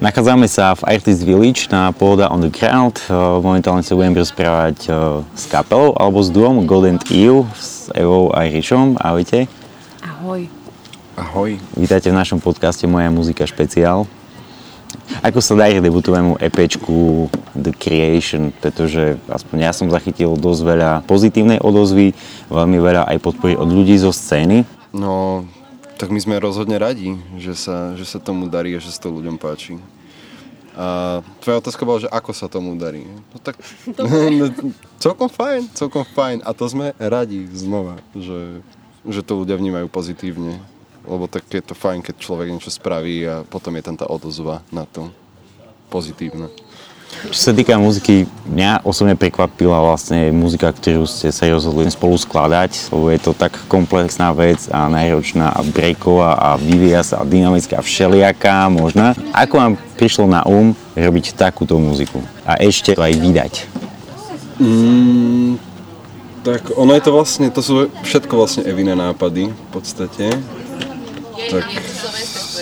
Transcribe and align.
Nachádzame 0.00 0.48
sa 0.48 0.72
v 0.72 0.96
Artist 0.96 1.20
Village 1.28 1.68
na 1.68 1.92
Pohoda 1.92 2.32
on 2.32 2.40
the 2.40 2.48
Ground. 2.48 3.04
Eh, 3.04 3.12
momentálne 3.12 3.84
sa 3.84 3.92
budem 3.92 4.16
rozprávať 4.16 4.88
eh, 4.88 4.96
s 5.36 5.44
kapelou 5.44 5.92
alebo 5.92 6.24
s 6.24 6.32
duom 6.32 6.64
Golden 6.64 6.96
Eve 7.12 7.44
s 7.52 7.92
Evou 7.92 8.32
a 8.32 8.48
Rišom. 8.48 8.96
Ahojte. 8.96 9.44
Ahoj. 10.00 10.48
Ahoj. 11.20 11.60
Vítajte 11.76 12.08
v 12.08 12.16
našom 12.16 12.40
podcaste 12.40 12.88
Moja 12.88 13.12
muzika 13.12 13.44
špeciál. 13.44 14.08
Ako 15.20 15.44
sa 15.44 15.52
darí 15.52 15.84
debutovému 15.84 16.40
EPčku 16.40 17.28
The 17.52 17.76
Creation, 17.76 18.56
pretože 18.56 19.20
aspoň 19.28 19.68
ja 19.68 19.72
som 19.76 19.92
zachytil 19.92 20.32
dosť 20.32 20.60
veľa 20.64 20.90
pozitívnej 21.04 21.60
odozvy, 21.60 22.16
veľmi 22.48 22.78
veľa 22.80 23.04
aj 23.04 23.20
podpory 23.20 23.52
od 23.52 23.68
ľudí 23.68 24.00
zo 24.00 24.16
scény. 24.16 24.64
No, 24.96 25.44
tak 26.00 26.08
my 26.08 26.16
sme 26.16 26.40
rozhodne 26.40 26.80
radi, 26.80 27.12
že 27.36 27.52
sa, 27.52 27.92
že 27.92 28.08
sa 28.08 28.16
tomu 28.16 28.48
darí 28.48 28.72
a 28.72 28.80
že 28.80 28.88
sa 28.88 29.04
to 29.04 29.12
ľuďom 29.12 29.36
páči. 29.36 29.76
A 30.72 31.20
tvoja 31.44 31.60
otázka 31.60 31.84
bola, 31.84 32.00
že 32.00 32.08
ako 32.08 32.32
sa 32.32 32.48
tomu 32.48 32.72
darí. 32.80 33.04
No 33.04 33.36
tak 33.36 33.60
celkom 35.04 35.28
fajn, 35.28 35.68
celkom 35.76 36.08
fajn. 36.08 36.40
A 36.40 36.56
to 36.56 36.64
sme 36.72 36.96
radi 36.96 37.44
znova, 37.52 38.00
že, 38.16 38.64
že 39.04 39.20
to 39.20 39.44
ľudia 39.44 39.60
vnímajú 39.60 39.92
pozitívne. 39.92 40.56
Lebo 41.04 41.28
tak 41.28 41.44
je 41.52 41.60
to 41.60 41.76
fajn, 41.76 42.00
keď 42.00 42.16
človek 42.16 42.48
niečo 42.48 42.72
spraví 42.72 43.20
a 43.28 43.44
potom 43.44 43.76
je 43.76 43.84
tam 43.84 44.00
tá 44.00 44.08
odozva 44.08 44.64
na 44.72 44.88
to 44.88 45.12
pozitívna. 45.92 46.48
Čo 47.30 47.36
sa 47.36 47.52
týka 47.52 47.76
muziky, 47.76 48.24
mňa 48.48 48.80
osobne 48.80 49.12
prekvapila 49.12 49.76
vlastne 49.84 50.32
muzika, 50.32 50.72
ktorú 50.72 51.04
ste 51.04 51.28
sa 51.28 51.44
rozhodli 51.52 51.84
spolu 51.92 52.16
skladať, 52.16 52.88
lebo 52.94 53.06
je 53.12 53.20
to 53.20 53.32
tak 53.36 53.52
komplexná 53.68 54.32
vec 54.32 54.64
a 54.72 54.88
náročná 54.88 55.52
a 55.52 55.60
breaková 55.60 56.38
a 56.40 56.48
vyvíja 56.56 57.04
sa 57.04 57.20
a 57.20 57.28
dynamická 57.28 57.76
a 57.78 57.84
všelijaká 57.84 58.72
možná. 58.72 59.12
Ako 59.36 59.54
vám 59.60 59.72
prišlo 60.00 60.24
na 60.30 60.40
um 60.48 60.72
robiť 60.96 61.36
takúto 61.36 61.76
muziku 61.76 62.24
a 62.48 62.56
ešte 62.56 62.96
to 62.96 63.04
aj 63.04 63.14
vydať? 63.20 63.52
Mm, 64.56 65.60
tak 66.40 66.72
ono 66.72 66.96
je 66.96 67.04
to 67.04 67.12
vlastne, 67.12 67.52
to 67.52 67.60
sú 67.60 67.92
všetko 68.00 68.32
vlastne 68.32 68.64
Eviné 68.64 68.96
nápady 68.96 69.52
v 69.52 69.68
podstate. 69.68 70.32
Tak 71.52 71.66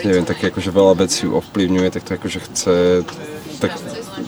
neviem, 0.02 0.26
také 0.26 0.50
akože 0.50 0.70
veľa 0.70 0.94
vecí 0.98 1.30
ovplyvňuje, 1.30 1.88
tak 1.94 2.02
to 2.06 2.10
akože 2.18 2.38
chce 2.50 2.74
tak 3.58 3.72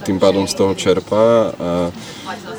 tým 0.04 0.18
pádom 0.18 0.44
z 0.50 0.54
toho 0.54 0.72
čerpá 0.74 1.54
a 1.54 1.70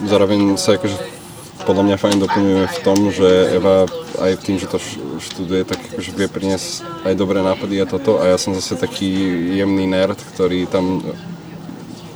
zároveň 0.08 0.56
sa 0.56 0.80
akože 0.80 1.22
podľa 1.62 1.84
mňa 1.86 1.98
fajn 2.02 2.18
doplňuje 2.26 2.66
v 2.66 2.80
tom, 2.82 2.98
že 3.14 3.30
Eva 3.54 3.86
aj 4.18 4.42
tým, 4.42 4.58
že 4.58 4.66
to 4.66 4.82
študuje, 5.22 5.62
tak 5.66 5.78
akože 5.94 6.12
vie 6.18 6.28
priniesť 6.28 7.06
aj 7.06 7.14
dobré 7.14 7.46
nápady 7.46 7.82
a 7.82 7.86
toto 7.86 8.18
a 8.18 8.34
ja 8.34 8.38
som 8.42 8.58
zase 8.58 8.74
taký 8.78 9.08
jemný 9.56 9.86
nerd, 9.86 10.18
ktorý 10.34 10.66
tam 10.66 11.06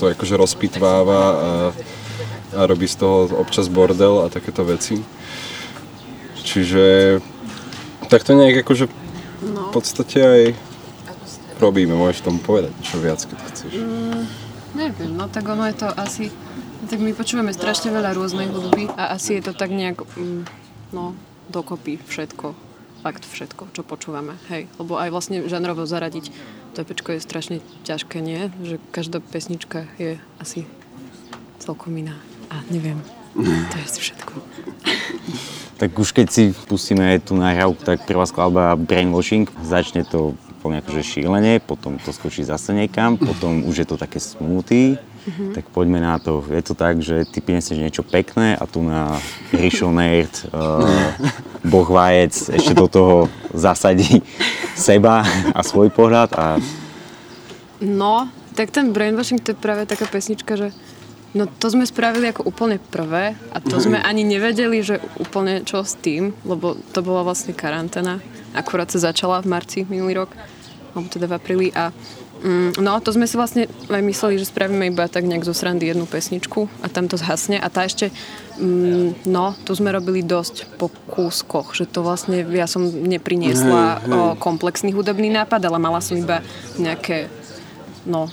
to 0.02 0.11
akože 0.11 0.36
rozpitváva 0.36 1.22
a, 1.22 1.52
a 2.58 2.61
robí 2.66 2.89
z 2.89 3.00
toho 3.00 3.30
občas 3.38 3.70
bordel 3.70 4.26
a 4.26 4.33
takéto 4.33 4.66
veci. 4.66 5.00
Čiže 6.42 7.20
tak 8.09 8.26
to 8.26 8.38
nejak 8.38 8.66
akože 8.66 8.86
v 8.86 9.70
podstate 9.73 10.20
aj 10.20 10.44
robíme, 11.61 11.95
môžeš 11.95 12.26
tomu 12.26 12.42
povedať 12.42 12.73
čo 12.83 13.00
viac, 13.00 13.22
keď 13.23 13.38
chceš. 13.50 13.73
Mm. 13.78 14.44
Neviem, 14.75 15.15
no 15.15 15.31
tak 15.31 15.47
ono 15.47 15.65
je 15.71 15.75
to 15.79 15.87
asi... 15.95 16.29
Tak 16.85 17.01
my 17.01 17.17
počúvame 17.17 17.49
strašne 17.49 17.89
veľa 17.89 18.13
rôznej 18.13 18.45
hudby 18.51 18.91
a 18.93 19.17
asi 19.17 19.41
je 19.41 19.49
to 19.49 19.57
tak 19.57 19.73
nejak, 19.73 20.05
mm, 20.05 20.45
no, 20.93 21.17
dokopy 21.49 21.97
všetko. 21.97 22.53
Fakt 23.01 23.25
všetko, 23.25 23.73
čo 23.73 23.81
počúvame, 23.81 24.37
hej. 24.53 24.69
Lebo 24.77 25.01
aj 25.01 25.09
vlastne 25.09 25.41
žanrovo 25.49 25.89
zaradiť 25.89 26.29
to 26.75 26.83
pečko 26.83 27.15
je 27.15 27.23
strašne 27.23 27.57
ťažké, 27.87 28.19
nie? 28.19 28.51
Že 28.59 28.83
každá 28.91 29.23
pesnička 29.23 29.87
je 29.95 30.19
asi 30.43 30.67
celkom 31.64 31.95
iná. 31.95 32.19
A 32.52 32.59
neviem, 32.67 32.99
to 33.71 33.75
je 33.80 33.87
všetko. 34.03 34.33
Tak 35.80 35.95
už 35.95 36.11
keď 36.11 36.27
si 36.27 36.43
pustíme 36.67 37.15
tú 37.23 37.39
nahrávku, 37.39 37.80
tak 37.80 38.03
prvá 38.03 38.27
skladba 38.27 38.75
Brainwashing, 38.75 39.47
začne 39.64 40.03
to 40.03 40.35
úplne 40.65 40.81
akože 40.81 41.05
šílenie, 41.05 41.61
potom 41.61 42.02
to 42.02 42.09
skočí 42.09 42.42
zase 42.42 42.73
niekam, 42.73 43.21
potom 43.21 43.61
už 43.70 43.86
je 43.86 43.87
to 43.93 44.02
také 44.02 44.17
smutý, 44.17 44.98
mm-hmm. 44.98 45.53
tak 45.53 45.70
poďme 45.70 46.02
na 46.02 46.17
to. 46.17 46.42
Je 46.49 46.65
to 46.65 46.73
tak, 46.73 47.05
že 47.05 47.21
ty 47.30 47.37
prinesieš 47.37 47.77
niečo 47.77 48.02
pekné 48.02 48.58
a 48.58 48.65
tu 48.65 48.81
na 48.81 49.14
Rišo 49.53 49.93
Nerd, 49.93 50.49
uh, 50.49 51.14
Boh 51.61 51.86
Vajec 51.86 52.49
ešte 52.49 52.73
do 52.73 52.89
toho 52.89 53.30
zasadí 53.53 54.26
seba 54.73 55.21
a 55.53 55.61
svoj 55.61 55.93
pohľad 55.93 56.33
a... 56.33 56.58
No, 57.77 58.26
tak 58.58 58.73
ten 58.73 58.89
brainwashing 58.89 59.37
to 59.37 59.53
je 59.53 59.61
práve 59.61 59.86
taká 59.86 60.09
pesnička, 60.09 60.58
že 60.58 60.73
No 61.36 61.52
to 61.52 61.67
sme 61.67 61.83
spravili 61.83 62.32
ako 62.32 62.47
úplne 62.47 62.80
prvé 62.80 63.36
a 63.52 63.59
to 63.59 63.76
sme 63.76 63.99
ani 63.99 64.23
nevedeli, 64.23 64.80
že 64.80 65.03
úplne 65.20 65.67
čo 65.67 65.83
s 65.83 65.99
tým, 65.99 66.32
lebo 66.47 66.80
to 66.95 67.03
bola 67.03 67.27
vlastne 67.27 67.52
karanténa. 67.52 68.23
Akurát 68.55 68.87
sa 68.87 69.11
začala 69.11 69.43
v 69.43 69.52
marci 69.52 69.83
minulý 69.83 70.23
rok 70.23 70.32
alebo 70.95 71.11
teda 71.11 71.28
v 71.28 71.36
apríli 71.36 71.67
a 71.76 71.92
mm, 72.39 72.80
no 72.80 72.98
to 73.04 73.11
sme 73.11 73.28
si 73.28 73.36
vlastne 73.36 73.67
aj 73.92 74.02
mysleli, 74.02 74.39
že 74.39 74.48
spravíme 74.48 74.88
iba 74.88 75.11
tak 75.11 75.28
nejak 75.28 75.44
zo 75.44 75.52
srandy 75.52 75.92
jednu 75.92 76.08
pesničku 76.08 76.72
a 76.80 76.88
tam 76.88 77.11
to 77.11 77.20
zhasne 77.20 77.60
a 77.60 77.67
tá 77.67 77.83
ešte 77.83 78.16
mm, 78.56 79.28
no, 79.28 79.54
tu 79.67 79.76
sme 79.76 79.92
robili 79.92 80.23
dosť 80.23 80.80
po 80.80 80.88
kúskoch, 81.11 81.76
že 81.76 81.83
to 81.86 82.00
vlastne 82.02 82.48
ja 82.56 82.66
som 82.66 82.88
nepriniesla 82.88 84.00
hej, 84.00 84.10
hej. 84.10 84.39
Komplexný 84.39 84.95
hudobný 84.95 85.28
nápad, 85.30 85.60
ale 85.67 85.78
mala 85.78 86.00
som 86.00 86.16
iba 86.16 86.39
nejaké 86.80 87.27
no, 88.08 88.32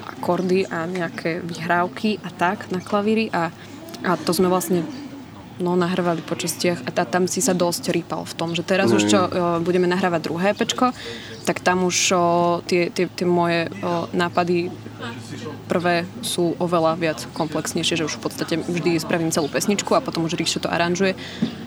akordy 0.00 0.64
a 0.66 0.88
nejaké 0.88 1.44
vyhrávky 1.44 2.22
a 2.24 2.32
tak 2.32 2.72
na 2.72 2.80
klavíri 2.80 3.28
a, 3.34 3.52
a 4.06 4.10
to 4.16 4.32
sme 4.32 4.48
vlastne 4.48 4.86
no, 5.58 5.74
nahrávali 5.74 6.22
po 6.22 6.38
častiach 6.38 6.86
a 6.86 6.90
tam 7.04 7.26
si 7.26 7.42
sa 7.42 7.54
dosť 7.54 7.90
rýpal 7.90 8.24
v 8.24 8.34
tom, 8.34 8.54
že 8.54 8.62
teraz 8.62 8.90
už 8.90 9.02
čo 9.10 9.20
budeme 9.62 9.90
nahrávať 9.90 10.20
druhé 10.22 10.48
pečko, 10.54 10.94
tak 11.48 11.64
tam 11.64 11.88
už 11.88 11.96
o, 12.12 12.24
tie, 12.68 12.92
tie, 12.92 13.08
tie 13.08 13.24
moje 13.24 13.72
o, 13.80 14.04
nápady 14.12 14.68
prvé 15.64 16.04
sú 16.20 16.52
oveľa 16.60 16.92
viac 17.00 17.18
komplexnejšie, 17.32 18.04
že 18.04 18.06
už 18.08 18.20
v 18.20 18.22
podstate 18.28 18.54
vždy 18.60 19.00
spravím 19.00 19.32
celú 19.32 19.48
pesničku 19.48 19.96
a 19.96 20.04
potom 20.04 20.28
už 20.28 20.36
Ríšo 20.36 20.60
to 20.60 20.68
aranžuje 20.68 21.16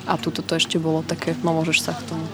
a 0.05 0.21
tuto 0.21 0.45
to 0.45 0.53
ešte 0.53 0.77
bolo 0.77 1.01
také, 1.01 1.33
no 1.41 1.57
môžeš 1.57 1.81
sa 1.81 1.97
k 1.97 2.05
tomu. 2.05 2.25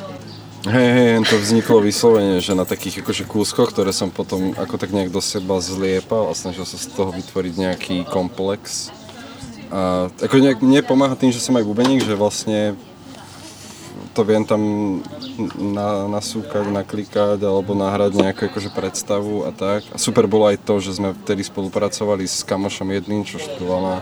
Hej, 0.67 0.89
hej, 0.91 1.23
to 1.23 1.39
vzniklo 1.39 1.79
vyslovene, 1.79 2.43
že 2.43 2.51
na 2.51 2.67
takých 2.67 2.99
akože 2.99 3.23
kúskoch, 3.23 3.71
ktoré 3.71 3.95
som 3.95 4.11
potom 4.11 4.51
ako 4.59 4.75
tak 4.75 4.91
nejak 4.91 5.15
do 5.15 5.23
seba 5.23 5.63
zliepal 5.63 6.27
a 6.27 6.35
snažil 6.35 6.67
sa 6.67 6.75
z 6.75 6.91
toho 6.91 7.15
vytvoriť 7.15 7.53
nejaký 7.55 7.95
komplex 8.11 8.91
a 9.71 10.07
ako 10.23 10.35
nejak 10.39 10.59
mne 10.63 10.81
pomáha 10.85 11.15
tým, 11.19 11.31
že 11.35 11.43
som 11.43 11.55
aj 11.59 11.67
bubeník, 11.67 12.03
že 12.03 12.15
vlastne 12.15 12.75
to 14.17 14.25
viem 14.25 14.41
tam 14.41 14.61
na, 15.61 16.09
nasúkať, 16.09 16.65
naklikať 16.65 17.37
alebo 17.45 17.77
nahrať 17.77 18.17
nejakú 18.17 18.49
akože 18.49 18.73
predstavu 18.73 19.45
a 19.45 19.53
tak. 19.53 19.85
A 19.93 20.01
super 20.01 20.25
bolo 20.25 20.49
aj 20.49 20.57
to, 20.65 20.81
že 20.81 20.97
sme 20.97 21.13
vtedy 21.13 21.45
spolupracovali 21.45 22.25
s 22.25 22.41
kamošom 22.41 22.89
jedným, 22.97 23.21
čo 23.21 23.37
študoval 23.37 23.81
na 23.85 23.97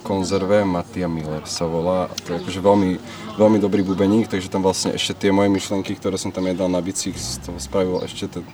konzerve, 0.00 0.64
Matia 0.64 1.04
Miller 1.04 1.44
sa 1.44 1.68
volá. 1.68 2.08
A 2.08 2.14
to 2.16 2.32
je 2.32 2.40
akože 2.40 2.60
veľmi, 2.64 2.90
veľmi 3.36 3.58
dobrý 3.60 3.84
bubeník, 3.84 4.32
takže 4.32 4.48
tam 4.48 4.64
vlastne 4.64 4.96
ešte 4.96 5.28
tie 5.28 5.30
moje 5.36 5.52
myšlenky, 5.52 5.92
ktoré 6.00 6.16
som 6.16 6.32
tam 6.32 6.48
jedal 6.48 6.72
na 6.72 6.80
bicích, 6.80 7.12
z 7.12 7.44
toho 7.44 7.60
spravil 7.60 8.00
ešte 8.08 8.40
ten, 8.40 8.44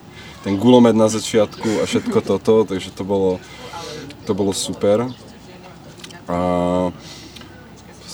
ten 0.42 0.58
gulomet 0.58 0.98
na 0.98 1.06
začiatku 1.06 1.78
a 1.78 1.86
všetko 1.86 2.18
toto, 2.26 2.66
takže 2.66 2.90
to 2.90 3.06
bolo, 3.06 3.38
to 4.26 4.34
bolo 4.34 4.50
super. 4.50 5.06
A 6.28 6.38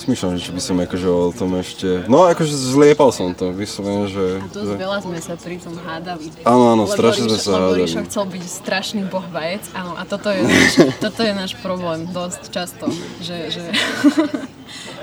Smýšľam, 0.01 0.33
že 0.33 0.49
či 0.49 0.51
by 0.57 0.61
som 0.65 0.81
akože 0.81 1.07
o 1.13 1.29
tom 1.29 1.61
ešte... 1.61 2.09
No 2.09 2.25
akože 2.25 2.57
zliepal 2.57 3.13
som 3.13 3.37
to, 3.37 3.53
vyslovene, 3.53 4.09
že... 4.09 4.41
A 4.41 4.49
dosť 4.49 4.73
že... 4.73 4.77
veľa 4.81 4.97
sme 5.05 5.17
sa 5.21 5.33
pri 5.37 5.61
tom 5.61 5.77
hádali. 5.77 6.25
Áno, 6.41 6.73
áno, 6.73 6.83
strašne 6.89 7.29
sme 7.29 7.37
sa 7.37 7.51
hádali. 7.61 7.85
Lebo 7.85 8.09
chcel 8.09 8.25
byť 8.25 8.43
strašný 8.49 9.01
boh 9.05 9.21
vajec, 9.29 9.61
áno, 9.77 9.93
a 9.93 10.01
toto 10.09 10.33
je, 10.33 10.41
náš, 10.49 10.73
toto 10.97 11.21
je 11.21 11.33
náš 11.37 11.53
problém 11.61 12.09
dosť 12.09 12.41
často, 12.49 12.89
že, 13.21 13.53
že, 13.53 13.63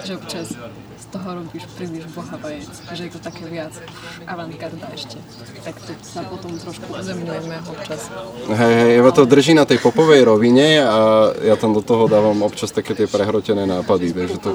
že 0.04 0.12
občas 0.16 0.48
toho 1.08 1.40
robíš 1.40 1.64
príliš 1.72 2.04
bohavajec, 2.12 2.68
že 2.92 3.02
je 3.08 3.12
to 3.16 3.20
také 3.22 3.48
viac 3.48 3.72
avantgarda 4.28 4.92
ešte. 4.92 5.16
Tak 5.64 5.74
to 5.80 5.92
sa 6.04 6.20
potom 6.28 6.52
trošku 6.60 6.84
uzemňujeme 6.84 7.56
občas. 7.64 8.12
Hej, 8.52 8.74
hej, 8.76 8.90
Eva 9.00 9.10
to 9.16 9.24
drží 9.24 9.56
na 9.56 9.64
tej 9.64 9.80
popovej 9.80 10.28
rovine 10.28 10.84
a 10.84 11.32
ja 11.40 11.56
tam 11.56 11.72
do 11.72 11.80
toho 11.80 12.12
dávam 12.12 12.44
občas 12.44 12.76
také 12.76 12.92
tie 12.92 13.08
prehrotené 13.08 13.64
nápady. 13.64 14.12
Takže 14.12 14.36
to, 14.36 14.50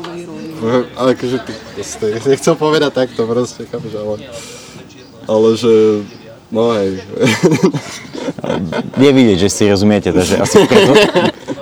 ale 0.93 1.17
akože 1.17 1.37
ty, 1.41 1.53
proste, 1.73 2.05
nechcem 2.21 2.53
povedať 2.53 2.91
takto 2.93 3.25
proste, 3.25 3.65
chápeš, 3.65 3.93
ale, 3.97 4.15
ale 5.25 5.47
že 5.57 5.73
No 6.53 6.69
hej. 6.77 7.01
Je 9.01 9.09
vidieť, 9.09 9.37
že 9.41 9.49
si 9.49 9.65
rozumiete, 9.65 10.13
takže 10.13 10.37
asi 10.37 10.69
preto, 10.69 10.93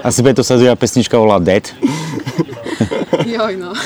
asi 0.04 0.20
preto 0.20 0.44
sa 0.44 0.60
druhá 0.60 0.76
pesnička 0.76 1.16
volá 1.16 1.40
Dead. 1.40 1.64
Joj, 3.28 3.54
no. 3.58 3.72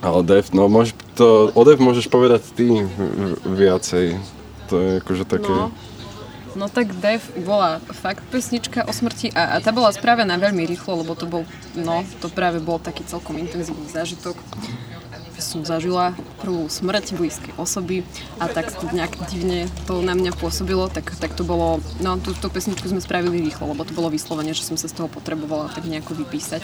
Ale 0.00 0.20
Dev, 0.24 0.48
no 0.56 0.64
môž, 0.72 0.96
to, 1.12 1.52
o 1.52 1.62
Dev 1.64 1.76
môžeš 1.76 2.08
povedať 2.08 2.40
ty 2.56 2.88
viacej. 3.44 4.16
To 4.72 4.74
je 4.80 4.90
akože 5.04 5.24
také... 5.28 5.52
No. 5.52 5.68
No 6.58 6.66
tak 6.66 6.90
Dave 6.98 7.22
bola 7.46 7.78
fakt 7.94 8.26
pesnička 8.26 8.82
o 8.82 8.90
smrti 8.90 9.30
a, 9.38 9.54
a 9.54 9.62
tá 9.62 9.70
bola 9.70 9.94
spravená 9.94 10.34
veľmi 10.34 10.66
rýchlo, 10.66 10.98
lebo 10.98 11.14
to 11.14 11.22
bol, 11.22 11.46
no, 11.78 12.02
to 12.18 12.26
práve 12.26 12.58
bol 12.58 12.82
taký 12.82 13.06
celkom 13.06 13.38
intenzívny 13.38 13.86
zážitok. 13.86 14.34
Som 15.40 15.64
zažila 15.64 16.12
prvú 16.44 16.68
smrť 16.68 17.16
blízkej 17.16 17.56
osoby 17.56 18.04
a 18.36 18.46
tak 18.46 18.70
to 18.70 18.86
nejak 18.92 19.16
divne 19.32 19.66
to 19.88 20.04
na 20.04 20.12
mňa 20.12 20.36
pôsobilo, 20.36 20.86
tak, 20.92 21.10
tak 21.16 21.32
to 21.32 21.42
bolo, 21.42 21.80
no 21.98 22.20
tú, 22.20 22.36
tú 22.36 22.52
pesničku 22.52 22.86
sme 22.86 23.00
spravili 23.00 23.40
rýchlo, 23.40 23.72
lebo 23.72 23.82
to 23.82 23.96
bolo 23.96 24.12
vyslovene, 24.12 24.52
že 24.52 24.68
som 24.68 24.76
sa 24.76 24.86
z 24.86 24.94
toho 25.00 25.08
potrebovala 25.08 25.72
tak 25.72 25.88
nejako 25.88 26.12
vypísať. 26.20 26.60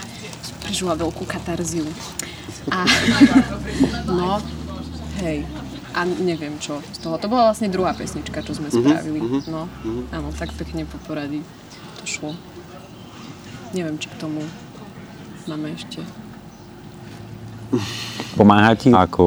Prežila 0.62 0.94
veľkú 0.94 1.24
katarziu. 1.24 1.88
A, 2.70 2.84
no, 4.20 4.38
hej, 5.24 5.48
a 5.96 6.04
neviem 6.04 6.60
čo 6.60 6.84
z 6.92 6.98
toho. 7.00 7.16
To 7.16 7.32
bola 7.32 7.50
vlastne 7.50 7.72
druhá 7.72 7.96
pesnička, 7.96 8.44
čo 8.44 8.52
sme 8.52 8.68
spravili. 8.68 9.16
Mm-hmm. 9.16 9.48
No, 9.48 9.64
mm-hmm. 9.64 10.12
áno, 10.12 10.28
tak 10.36 10.52
pekne 10.52 10.84
po 10.84 11.00
poradí 11.08 11.40
to 11.96 12.04
šlo. 12.04 12.36
Neviem, 13.72 13.96
či 13.96 14.12
k 14.12 14.20
tomu 14.20 14.44
máme 15.48 15.72
ešte 15.72 16.04
Pomáha 18.36 18.76
ti 18.76 18.92
ako 18.92 19.24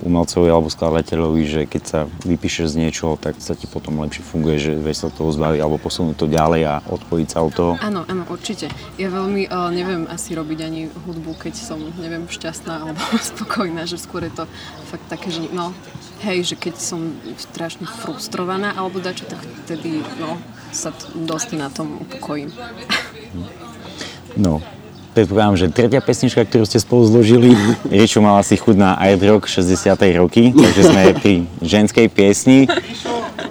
umelcovi 0.00 0.48
alebo 0.48 0.72
skladateľovi, 0.72 1.42
že 1.44 1.60
keď 1.68 1.82
sa 1.84 2.00
vypíšeš 2.24 2.72
z 2.72 2.80
niečoho, 2.80 3.20
tak 3.20 3.36
sa 3.36 3.52
ti 3.52 3.68
potom 3.68 4.00
lepšie 4.00 4.24
funguje, 4.24 4.56
že 4.56 4.72
vieš 4.72 5.04
sa 5.04 5.08
toho 5.12 5.28
zbaviť 5.28 5.60
alebo 5.60 5.76
posunúť 5.76 6.16
to 6.16 6.26
ďalej 6.26 6.62
a 6.64 6.74
odpojiť 6.88 7.28
sa 7.28 7.44
od 7.44 7.52
toho? 7.52 7.72
Áno, 7.84 8.08
áno, 8.08 8.24
určite. 8.32 8.72
Ja 8.96 9.12
veľmi 9.12 9.52
uh, 9.52 9.68
neviem 9.68 10.08
asi 10.08 10.32
robiť 10.32 10.58
ani 10.64 10.88
hudbu, 10.88 11.36
keď 11.36 11.54
som, 11.60 11.84
neviem, 12.00 12.24
šťastná 12.24 12.88
alebo 12.88 13.00
spokojná, 13.36 13.84
že 13.84 14.00
skôr 14.00 14.24
je 14.24 14.32
to 14.32 14.44
fakt 14.88 15.04
také, 15.12 15.28
že 15.28 15.44
no, 15.52 15.76
hej, 16.24 16.48
že 16.48 16.56
keď 16.56 16.80
som 16.80 17.12
strašne 17.36 17.84
frustrovaná 17.84 18.72
alebo 18.72 19.04
dačo, 19.04 19.28
tak 19.28 19.44
vtedy, 19.68 20.00
no, 20.16 20.40
sa 20.72 20.96
dosť 21.12 21.60
na 21.60 21.68
tom 21.68 22.00
upokojím. 22.00 22.48
No, 24.36 24.64
predpokladám, 25.18 25.58
že 25.58 25.66
tretia 25.74 25.98
pesnička, 25.98 26.46
ktorú 26.46 26.62
ste 26.62 26.78
spolu 26.78 27.02
zložili, 27.10 27.50
Riečo 27.90 28.22
mal 28.22 28.38
asi 28.38 28.54
chuť 28.54 28.76
na 28.78 28.94
Art 28.94 29.18
Rock 29.18 29.50
60. 29.50 29.98
roky, 30.14 30.54
takže 30.54 30.82
sme 30.86 31.10
pri 31.18 31.42
ženskej 31.58 32.06
piesni. 32.06 32.70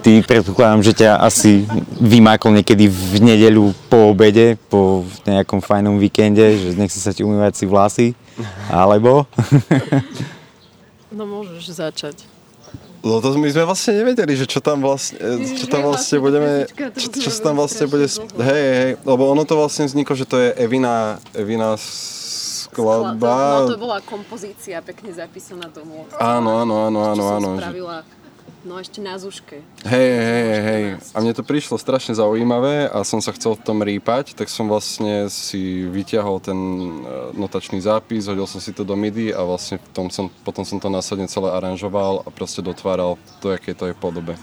Ty 0.00 0.10
predpokladám, 0.24 0.80
že 0.80 0.96
ťa 0.96 1.20
asi 1.20 1.68
vymákol 2.00 2.56
niekedy 2.56 2.88
v 2.88 3.20
nedeľu 3.20 3.76
po 3.92 4.16
obede, 4.16 4.56
po 4.72 5.04
nejakom 5.28 5.60
fajnom 5.60 6.00
víkende, 6.00 6.56
že 6.56 6.72
nechce 6.72 6.96
sa 6.96 7.12
ti 7.12 7.20
umývať 7.20 7.60
si 7.60 7.64
vlasy, 7.68 8.06
alebo? 8.72 9.28
No 11.12 11.28
môžeš 11.28 11.76
začať. 11.76 12.37
No 12.98 13.22
to 13.22 13.30
my 13.38 13.46
sme 13.46 13.62
vlastne 13.62 13.94
nevedeli, 14.02 14.34
že 14.34 14.46
čo 14.50 14.58
tam 14.58 14.82
vlastne, 14.82 15.18
čo 15.54 15.70
tam 15.70 15.86
vlastne 15.86 16.18
budeme, 16.18 16.66
čo, 16.98 17.08
čo 17.14 17.30
sa 17.30 17.50
tam 17.50 17.62
vlastne 17.62 17.86
bude, 17.86 18.10
hej, 18.42 18.64
hej, 18.74 18.90
lebo 19.06 19.22
ono 19.30 19.46
to 19.46 19.54
vlastne 19.54 19.86
vzniklo, 19.86 20.18
že 20.18 20.26
to 20.26 20.34
je 20.34 20.50
Evina, 20.58 21.22
Evina 21.30 21.78
skladba. 21.78 23.64
No 23.64 23.70
to 23.70 23.78
bola 23.78 23.98
kompozícia 24.02 24.82
pekne 24.82 25.14
zapísaná 25.14 25.70
domov. 25.70 26.10
Áno, 26.18 26.58
áno, 26.66 26.90
áno, 26.90 27.00
áno, 27.14 27.24
áno. 27.38 27.50
Spravila 27.56 28.02
No 28.66 28.82
ešte 28.82 28.98
na 28.98 29.14
Zuške. 29.14 29.62
Hej, 29.86 30.10
hej, 30.18 30.58
hej. 30.66 30.84
A 31.14 31.22
mne 31.22 31.30
to 31.30 31.46
prišlo 31.46 31.78
strašne 31.78 32.18
zaujímavé 32.18 32.90
a 32.90 33.06
som 33.06 33.22
sa 33.22 33.30
chcel 33.30 33.54
v 33.54 33.62
tom 33.62 33.78
rýpať, 33.86 34.34
tak 34.34 34.50
som 34.50 34.66
vlastne 34.66 35.30
si 35.30 35.86
vyťahol 35.86 36.42
ten 36.42 36.58
e, 36.58 36.90
notačný 37.38 37.78
zápis, 37.78 38.26
hodil 38.26 38.50
som 38.50 38.58
si 38.58 38.74
to 38.74 38.82
do 38.82 38.98
MIDI 38.98 39.30
a 39.30 39.46
vlastne 39.46 39.78
v 39.78 39.88
tom 39.94 40.06
som, 40.10 40.26
potom 40.42 40.66
som 40.66 40.82
to 40.82 40.90
následne 40.90 41.30
celé 41.30 41.54
aranžoval 41.54 42.26
a 42.26 42.28
proste 42.34 42.58
dotváral 42.58 43.14
to, 43.38 43.54
aké 43.54 43.78
to 43.78 43.86
je 43.86 43.94
podobe 43.94 44.34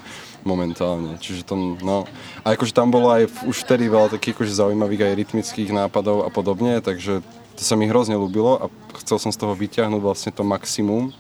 momentálne. 0.48 1.20
Čiže 1.20 1.52
to, 1.52 1.76
no... 1.84 2.08
A 2.48 2.56
akože 2.56 2.72
tam 2.72 2.96
bolo 2.96 3.12
aj 3.12 3.28
už 3.44 3.68
vtedy 3.68 3.92
veľa 3.92 4.16
takých 4.16 4.40
akože 4.40 4.54
zaujímavých 4.64 5.12
aj 5.12 5.18
rytmických 5.28 5.76
nápadov 5.76 6.24
a 6.24 6.32
podobne, 6.32 6.80
takže 6.80 7.20
to 7.60 7.62
sa 7.68 7.76
mi 7.76 7.84
hrozne 7.92 8.16
ľúbilo 8.16 8.64
a 8.64 8.66
chcel 9.04 9.20
som 9.20 9.36
z 9.36 9.44
toho 9.44 9.58
vyťahnuť 9.58 10.00
vlastne 10.00 10.32
to 10.32 10.48
maximum 10.48 11.12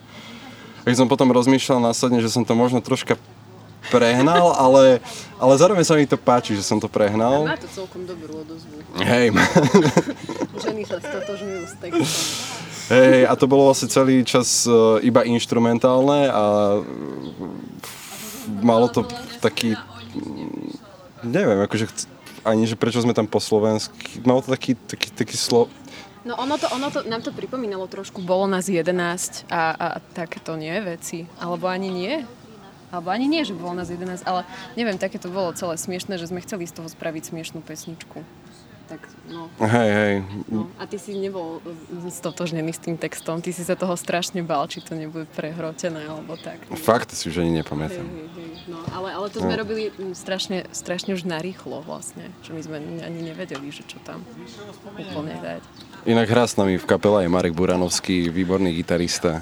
keď 0.86 0.94
som 1.02 1.08
potom 1.10 1.34
rozmýšľal 1.34 1.82
následne, 1.82 2.22
že 2.22 2.30
som 2.30 2.46
to 2.46 2.54
možno 2.54 2.80
troška 2.80 3.18
prehnal, 3.90 4.54
ale, 4.54 5.02
ale 5.38 5.54
zároveň 5.58 5.86
sa 5.86 5.98
mi 5.98 6.06
to 6.10 6.18
páči, 6.18 6.58
že 6.58 6.66
som 6.66 6.78
to 6.82 6.90
prehnal. 6.90 7.46
Má 7.46 7.58
to 7.58 7.70
celkom 7.70 8.06
dobrú 8.06 8.42
odozvu. 8.42 8.82
Hej. 9.02 9.34
Ženy 10.66 10.84
sa 10.86 10.98
stotožňujú 11.02 11.62
s 11.66 11.74
textom. 11.78 12.06
Hej, 12.86 13.26
a 13.26 13.34
to 13.34 13.50
bolo 13.50 13.74
vlastne 13.74 13.90
celý 13.90 14.22
čas 14.22 14.70
uh, 14.70 15.02
iba 15.02 15.26
instrumentálne 15.26 16.30
a 16.30 16.44
malo 18.62 18.86
to 18.94 19.10
taký, 19.42 19.74
neviem, 21.26 21.66
akože 21.66 21.90
ani, 22.45 22.69
že 22.69 22.77
prečo 22.77 23.01
sme 23.01 23.18
tam 23.18 23.25
po 23.25 23.42
slovensky, 23.42 24.21
malo 24.21 24.45
to 24.45 24.53
taký, 24.53 24.77
taký, 24.77 25.09
taký 25.12 25.36
slo, 25.36 25.68
No 26.25 26.33
ono 26.42 26.57
to, 26.57 26.65
ono 26.74 26.89
to, 26.89 27.06
nám 27.06 27.21
to 27.21 27.30
pripomínalo 27.30 27.86
trošku, 27.86 28.18
bolo 28.25 28.50
nás 28.50 28.65
11 28.65 29.45
a, 29.45 29.77
a 29.77 29.88
takéto 30.01 30.57
nie 30.57 30.74
veci. 30.81 31.30
Alebo 31.38 31.69
ani 31.69 31.94
nie. 31.94 32.25
Alebo 32.89 33.13
ani 33.13 33.30
nie, 33.30 33.45
že 33.45 33.53
bolo 33.53 33.77
nás 33.77 33.94
11, 33.94 34.25
ale 34.25 34.42
neviem, 34.74 34.97
také 34.97 35.21
to 35.21 35.30
bolo 35.30 35.53
celé 35.53 35.77
smiešné, 35.77 36.18
že 36.18 36.33
sme 36.33 36.42
chceli 36.42 36.65
z 36.65 36.81
toho 36.81 36.89
spraviť 36.89 37.30
smiešnú 37.30 37.62
pesničku. 37.62 38.25
Tak, 38.86 39.02
no. 39.34 39.50
Hej, 39.58 39.90
hej. 39.90 40.14
No. 40.46 40.70
A 40.78 40.86
ty 40.86 41.02
si 41.02 41.18
nebol 41.18 41.58
stotožnený 42.06 42.70
s 42.70 42.78
tým 42.78 43.02
textom, 43.02 43.42
ty 43.42 43.50
si 43.50 43.66
sa 43.66 43.74
toho 43.74 43.98
strašne 43.98 44.46
bal, 44.46 44.70
či 44.70 44.86
to 44.86 44.94
nebude 44.94 45.26
prehrotené, 45.34 46.06
alebo 46.06 46.38
tak. 46.38 46.62
Fakt 46.78 47.10
si 47.18 47.34
už 47.34 47.42
ani 47.42 47.66
nepamätám. 47.66 48.06
Hej, 48.06 48.30
hej, 48.30 48.30
hej. 48.30 48.70
No, 48.70 48.78
ale, 48.94 49.10
ale 49.18 49.28
to 49.34 49.42
sme 49.42 49.58
no. 49.58 49.62
robili 49.66 49.90
strašne, 50.14 50.70
strašne 50.70 51.18
už 51.18 51.26
narýchlo 51.26 51.82
vlastne, 51.82 52.30
že 52.46 52.54
my 52.54 52.62
sme 52.62 52.78
ani 53.02 53.20
nevedeli, 53.26 53.74
že 53.74 53.86
čo 53.90 53.98
tam 54.06 54.22
úplne 54.98 55.34
dať. 55.42 55.62
Inak 56.06 56.30
hrá 56.30 56.46
s 56.46 56.54
nami 56.54 56.78
v 56.78 56.86
kapele 56.86 57.26
aj 57.26 57.30
Marek 57.34 57.58
Buranovský, 57.58 58.30
výborný 58.30 58.70
gitarista. 58.74 59.42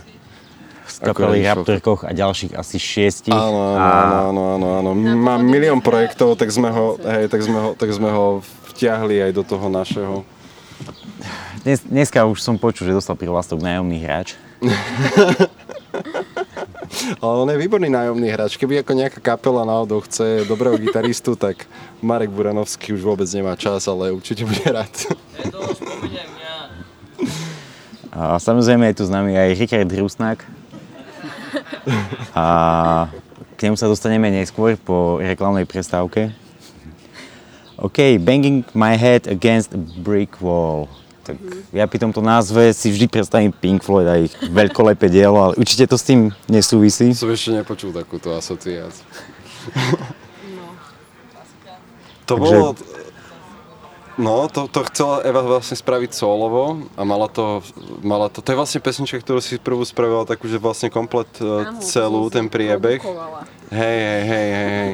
Z 0.83 0.99
kapely 0.99 1.43
Raptorkoch 1.43 2.03
a 2.03 2.11
ďalších 2.11 2.59
asi 2.59 2.75
šiestich. 2.75 3.31
Áno, 3.31 3.75
áno, 3.75 3.79
áno, 3.79 4.15
áno, 4.23 4.41
áno, 4.55 4.67
áno. 4.79 4.91
Má 5.15 5.39
milión 5.39 5.79
projektov, 5.79 6.35
tak 6.35 6.51
sme 6.51 6.71
ho, 6.71 6.99
hej, 6.99 7.31
tak 7.31 7.39
sme 7.43 7.59
ho, 7.59 7.69
tak 7.75 7.91
sme 7.95 8.11
ho 8.11 8.43
vtiahli 8.73 9.21
aj 9.29 9.31
do 9.37 9.45
toho 9.45 9.69
našeho. 9.69 10.25
Dnes, 11.63 11.79
dneska 11.85 12.25
už 12.25 12.41
som 12.41 12.57
počul, 12.57 12.89
že 12.89 12.97
dostal 12.97 13.15
privlastok 13.15 13.61
nájomný 13.61 14.01
hráč. 14.01 14.35
Ale 17.23 17.33
on 17.39 17.49
je 17.49 17.57
výborný 17.57 17.89
nájomný 17.89 18.27
hráč. 18.29 18.57
Keby 18.57 18.83
ako 18.83 18.93
nejaká 18.93 19.19
kapela 19.23 19.63
náhodou 19.63 20.01
chce 20.03 20.45
dobrého 20.45 20.77
gitaristu, 20.77 21.35
tak 21.37 21.65
Marek 22.03 22.29
Buranovský 22.29 22.93
už 22.93 23.01
vôbec 23.01 23.27
nemá 23.33 23.55
čas, 23.57 23.87
ale 23.89 24.13
určite 24.13 24.45
bude 24.45 24.61
rád. 24.67 24.91
A 28.13 28.37
samozrejme 28.37 28.93
je 28.93 28.97
tu 29.01 29.03
s 29.09 29.11
nami 29.13 29.33
aj 29.33 29.57
Richard 29.57 29.89
Rusnák. 29.89 30.45
A 32.37 32.45
k 33.57 33.59
nemu 33.65 33.75
sa 33.79 33.89
dostaneme 33.89 34.29
neskôr 34.29 34.77
po 34.77 35.17
reklamnej 35.17 35.65
prestávke. 35.65 36.42
OK, 37.77 38.21
banging 38.21 38.61
my 38.77 38.93
head 38.93 39.25
against 39.25 39.73
a 39.73 39.79
brick 40.01 40.37
wall. 40.41 40.85
Tak 41.23 41.39
ja 41.71 41.87
pri 41.87 42.03
tomto 42.03 42.19
názve 42.19 42.75
si 42.75 42.91
vždy 42.91 43.07
predstavím 43.07 43.55
Pink 43.55 43.79
Floyd 43.79 44.07
a 44.11 44.19
ich 44.19 44.35
veľkolepé 44.43 45.07
dielo, 45.07 45.39
ale 45.39 45.53
určite 45.55 45.87
to 45.87 45.95
s 45.95 46.03
tým 46.03 46.35
nesúvisí. 46.51 47.15
Som 47.15 47.31
ešte 47.31 47.55
nepočul 47.55 47.95
takúto 47.95 48.35
asociáciu. 48.35 49.07
No. 50.51 50.67
To 52.27 52.33
Takže... 52.35 52.55
bolo, 52.59 52.69
No, 54.13 54.45
to, 54.45 54.69
to 54.69 54.85
chcela 54.93 55.25
Eva 55.25 55.41
vlastne 55.41 55.73
spraviť 55.73 56.13
solovo 56.13 56.85
a 56.93 57.01
mala 57.01 57.25
to, 57.25 57.65
mala 58.05 58.29
to, 58.29 58.45
to 58.45 58.53
je 58.53 58.59
vlastne 58.61 58.77
pesnička, 58.77 59.17
ktorú 59.17 59.41
si 59.41 59.57
prvú 59.57 59.81
spravila 59.81 60.21
takú, 60.21 60.45
že 60.45 60.61
vlastne 60.61 60.93
komplet 60.93 61.25
uh, 61.41 61.81
celú, 61.81 62.29
ten 62.29 62.45
priebeh. 62.45 63.01
Hej, 63.73 63.97
hej, 64.05 64.21
hej, 64.21 64.47
hej, 64.53 64.69
hej. 64.69 64.89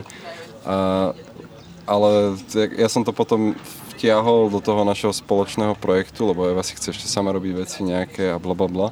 Ale 1.89 2.37
ja 2.77 2.85
som 2.85 3.01
to 3.01 3.09
potom 3.09 3.57
vtiahol 3.97 4.53
do 4.53 4.61
toho 4.61 4.85
našeho 4.85 5.09
spoločného 5.09 5.73
projektu, 5.73 6.29
lebo 6.29 6.45
Eva 6.45 6.61
si 6.61 6.77
chce 6.77 6.93
ešte 6.93 7.09
sama 7.09 7.33
robiť 7.33 7.53
veci 7.57 7.81
nejaké 7.81 8.29
a 8.29 8.37
bla 8.37 8.53
bla 8.53 8.69
bla. 8.69 8.87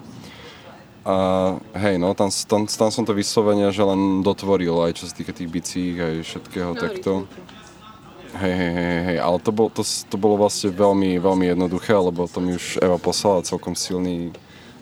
A 1.08 1.16
hej, 1.78 1.96
no, 2.02 2.12
tam, 2.18 2.28
tam, 2.28 2.68
tam 2.68 2.90
som 2.92 3.08
to 3.08 3.16
vyslovene, 3.16 3.72
že 3.72 3.80
len 3.80 4.26
dotvoril 4.26 4.76
aj 4.84 5.00
čo 5.00 5.08
sa 5.08 5.16
týka 5.16 5.32
tých 5.32 5.48
bicích, 5.48 5.96
aj 5.96 6.16
všetkého 6.26 6.76
no, 6.76 6.82
takto. 6.82 7.12
Hej, 8.36 8.54
hej, 8.54 8.72
hej, 8.76 9.00
hej, 9.08 9.18
ale 9.24 9.38
to, 9.40 9.56
bol, 9.56 9.72
to, 9.72 9.88
to 9.88 10.18
bolo 10.20 10.36
vlastne 10.36 10.68
veľmi, 10.76 11.16
veľmi 11.16 11.46
jednoduché, 11.48 11.96
lebo 11.96 12.28
to 12.28 12.44
mi 12.44 12.60
už 12.60 12.84
Eva 12.84 13.00
poslala 13.00 13.48
celkom 13.48 13.72
silný, 13.72 14.36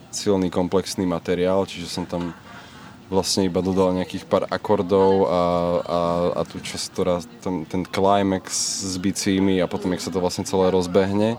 silný 0.10 0.50
komplexný 0.50 1.06
materiál, 1.06 1.70
čiže 1.70 1.86
som 1.86 2.10
tam 2.10 2.34
vlastne 3.10 3.46
iba 3.46 3.62
dodal 3.62 3.94
nejakých 3.94 4.26
pár 4.26 4.50
akordov 4.50 5.30
a, 5.30 5.42
a, 5.86 6.00
a 6.38 6.42
tú 6.46 6.58
časť, 6.58 6.86
ktorá, 6.90 7.22
ten, 7.42 7.66
ten 7.70 7.86
climax 7.86 8.82
s 8.82 8.96
bicími 8.98 9.62
a 9.62 9.70
potom, 9.70 9.94
jak 9.94 10.02
sa 10.02 10.10
to 10.10 10.22
vlastne 10.22 10.48
celé 10.48 10.74
rozbehne, 10.74 11.38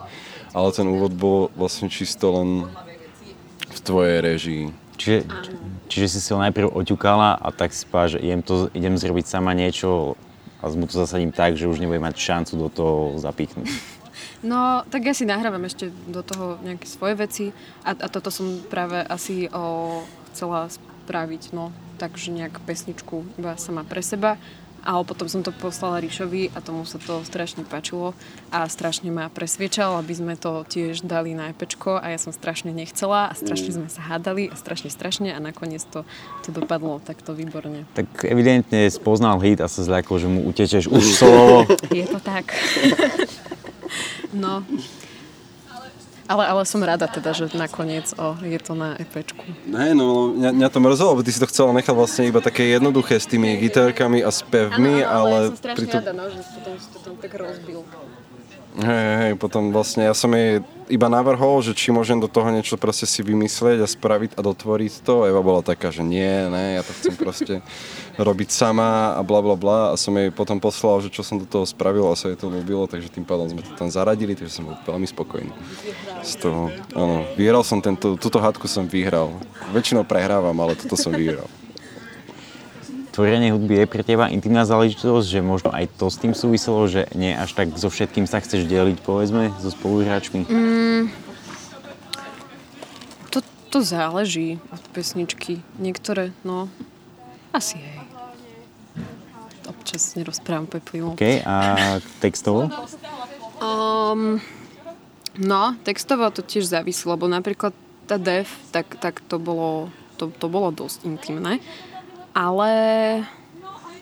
ale 0.55 0.67
ten 0.71 0.87
úvod 0.87 1.11
bol 1.11 1.51
vlastne 1.59 1.91
čisto 1.91 2.31
len 2.31 2.71
v 3.67 3.79
tvojej 3.83 4.17
režii. 4.23 4.63
Čiže, 4.97 5.29
čiže 5.91 6.07
si 6.09 6.19
si 6.23 6.29
ho 6.33 6.39
najprv 6.41 6.73
oťukala 6.73 7.37
a 7.37 7.47
tak 7.53 7.75
si 7.75 7.85
povedala, 7.85 8.17
že 8.17 8.23
idem, 8.23 8.41
to, 8.41 8.71
idem 8.73 8.95
zrobiť 8.97 9.25
sama 9.29 9.53
niečo 9.53 10.17
a 10.57 10.73
mu 10.73 10.89
to 10.89 10.97
zasadím 10.97 11.29
tak, 11.29 11.53
že 11.53 11.69
už 11.69 11.77
nebude 11.77 12.01
mať 12.01 12.17
šancu 12.17 12.53
do 12.57 12.67
toho 12.73 12.95
zapichnúť. 13.21 13.69
No, 14.41 14.85
tak 14.93 15.05
ja 15.05 15.13
si 15.17 15.25
nahrávam 15.25 15.65
ešte 15.65 15.89
do 16.09 16.21
toho 16.21 16.61
nejaké 16.61 16.85
svoje 16.85 17.13
veci 17.17 17.45
a, 17.81 17.93
a 17.93 18.07
toto 18.09 18.29
som 18.29 18.61
práve 18.69 19.01
asi 19.05 19.49
o, 19.49 20.01
chcela 20.29 20.69
spraviť, 21.07 21.55
no, 21.55 21.71
takže 21.95 22.35
nejak 22.35 22.59
pesničku 22.67 23.23
iba 23.39 23.55
sama 23.55 23.87
pre 23.87 24.03
seba 24.03 24.35
a 24.87 25.03
potom 25.03 25.27
som 25.27 25.43
to 25.43 25.51
poslala 25.51 25.99
Ríšovi 25.99 26.55
a 26.55 26.63
tomu 26.63 26.87
sa 26.87 26.95
to 26.95 27.19
strašne 27.27 27.67
páčilo 27.67 28.15
a 28.55 28.63
strašne 28.71 29.11
ma 29.11 29.27
presviečal, 29.27 29.99
aby 29.99 30.13
sme 30.15 30.33
to 30.39 30.63
tiež 30.63 31.03
dali 31.03 31.35
na 31.35 31.51
EPčko 31.51 31.99
a 31.99 32.15
ja 32.15 32.19
som 32.19 32.31
strašne 32.31 32.71
nechcela 32.71 33.27
a 33.27 33.33
strašne 33.35 33.75
sme 33.75 33.89
sa 33.91 33.99
hádali 33.99 34.47
a 34.47 34.55
strašne, 34.55 34.87
strašne 34.87 35.35
a 35.35 35.39
nakoniec 35.43 35.83
to, 35.91 36.07
to 36.47 36.55
dopadlo 36.55 37.03
takto 37.03 37.35
výborne. 37.35 37.83
Tak 37.99 38.27
evidentne 38.27 38.87
spoznal 38.87 39.43
hit 39.43 39.59
a 39.59 39.67
sa 39.67 39.83
zľakol, 39.83 40.15
že 40.23 40.27
mu 40.31 40.47
utečeš 40.47 40.87
už 40.87 41.03
solovo. 41.19 41.67
Je 41.91 42.07
to 42.07 42.19
tak. 42.23 42.55
no, 44.43 44.63
ale, 46.27 46.43
ale 46.45 46.61
som 46.67 46.83
rada 46.83 47.07
teda, 47.07 47.31
že 47.31 47.49
nakoniec 47.55 48.11
o, 48.19 48.35
je 48.43 48.59
to 48.59 48.75
na 48.75 48.99
EPčku. 48.99 49.43
Ne, 49.65 49.95
no 49.95 50.35
mňa, 50.35 50.51
mňa 50.51 50.67
to 50.69 50.79
mrzelo, 50.83 51.09
lebo 51.15 51.23
ty 51.23 51.31
si 51.31 51.39
to 51.39 51.47
chcela 51.47 51.71
nechať 51.73 51.95
vlastne 51.95 52.23
iba 52.27 52.43
také 52.43 52.67
jednoduché 52.67 53.17
s 53.17 53.27
tými 53.27 53.55
gitárkami 53.57 54.21
a 54.21 54.29
spevmi, 54.29 55.01
ano, 55.01 55.09
ale... 55.09 55.31
ale... 55.31 55.37
Ja 55.39 55.49
som 55.49 55.59
strašne 55.63 55.89
rada, 55.91 56.11
no, 56.13 56.23
že 56.27 56.39
potom 56.43 56.73
si 56.75 56.87
to 56.91 56.97
tam 57.01 57.15
tak 57.17 57.31
rozbil. 57.33 57.79
Hej, 58.77 59.07
hej, 59.17 59.31
potom 59.41 59.73
vlastne 59.73 60.05
ja 60.05 60.13
som 60.13 60.29
jej 60.37 60.61
iba 60.87 61.07
navrhol, 61.11 61.59
že 61.63 61.75
či 61.75 61.91
môžem 61.91 62.19
do 62.19 62.31
toho 62.31 62.47
niečo 62.51 62.79
proste 62.79 63.03
si 63.03 63.19
vymyslieť 63.23 63.83
a 63.83 63.87
spraviť 63.87 64.35
a 64.35 64.41
dotvoriť 64.41 64.93
to. 65.03 65.27
Eva 65.27 65.43
bola 65.43 65.61
taká, 65.63 65.91
že 65.91 66.03
nie, 66.03 66.47
ne, 66.47 66.79
ja 66.79 66.83
to 66.83 66.91
chcem 66.95 67.15
proste 67.19 67.53
robiť 68.27 68.49
sama 68.49 69.15
a 69.15 69.21
bla 69.21 69.43
bla 69.43 69.55
bla 69.59 69.79
a 69.91 69.99
som 69.99 70.15
jej 70.15 70.31
potom 70.31 70.57
poslal, 70.57 71.03
že 71.03 71.13
čo 71.13 71.21
som 71.21 71.37
do 71.37 71.45
toho 71.45 71.67
spravil 71.67 72.07
a 72.09 72.17
sa 72.17 72.31
jej 72.31 72.39
to 72.39 72.47
ľúbilo, 72.47 72.87
takže 72.87 73.11
tým 73.11 73.27
pádom 73.27 73.51
sme 73.51 73.61
to 73.61 73.71
tam 73.75 73.91
zaradili, 73.91 74.33
takže 74.33 74.57
som 74.57 74.71
bol 74.71 74.75
veľmi 74.87 75.07
spokojný. 75.07 75.51
Z 76.23 76.41
toho, 76.41 76.73
áno, 76.95 77.27
vyhral 77.35 77.61
som 77.61 77.83
tento, 77.83 78.17
túto 78.17 78.39
hádku 78.41 78.65
som 78.65 78.87
vyhral. 78.87 79.31
Väčšinou 79.75 80.07
prehrávam, 80.07 80.55
ale 80.57 80.79
toto 80.79 80.95
som 80.95 81.11
vyhral 81.13 81.45
tvorenie 83.17 83.49
hudby 83.49 83.81
je 83.81 83.85
pre 83.89 84.05
teba 84.05 84.29
intimná 84.29 84.61
záležitosť, 84.61 85.25
že 85.25 85.41
možno 85.41 85.73
aj 85.73 85.89
to 85.97 86.05
s 86.05 86.21
tým 86.21 86.37
súviselo, 86.37 86.85
že 86.85 87.09
nie 87.17 87.33
až 87.33 87.57
tak 87.57 87.73
so 87.73 87.89
všetkým 87.89 88.29
sa 88.29 88.37
chceš 88.37 88.69
deliť, 88.69 89.01
povedzme, 89.01 89.49
so 89.57 89.73
spoluhráčmi? 89.73 90.45
Mm, 90.45 91.09
to, 93.33 93.41
to 93.73 93.81
záleží 93.81 94.61
od 94.69 94.83
pesničky. 94.93 95.65
Niektoré, 95.81 96.29
no, 96.45 96.69
asi 97.49 97.81
hej. 97.81 98.05
Občas 99.65 100.13
nerozprávam 100.13 100.69
peplivo. 100.69 101.17
OK, 101.17 101.41
a 101.41 101.97
textovo? 102.21 102.69
Um, 103.57 104.37
no, 105.41 105.73
textovo 105.81 106.29
to 106.29 106.45
tiež 106.45 106.69
závisí, 106.69 107.01
lebo 107.09 107.25
napríklad 107.25 107.73
tá 108.05 108.21
def, 108.21 108.53
tak, 108.69 108.93
tak 109.01 109.25
to 109.25 109.41
bolo 109.41 109.89
to, 110.21 110.29
to 110.33 110.49
bolo 110.49 110.73
dosť 110.73 111.05
intimné. 111.05 111.61
Ale 112.37 112.71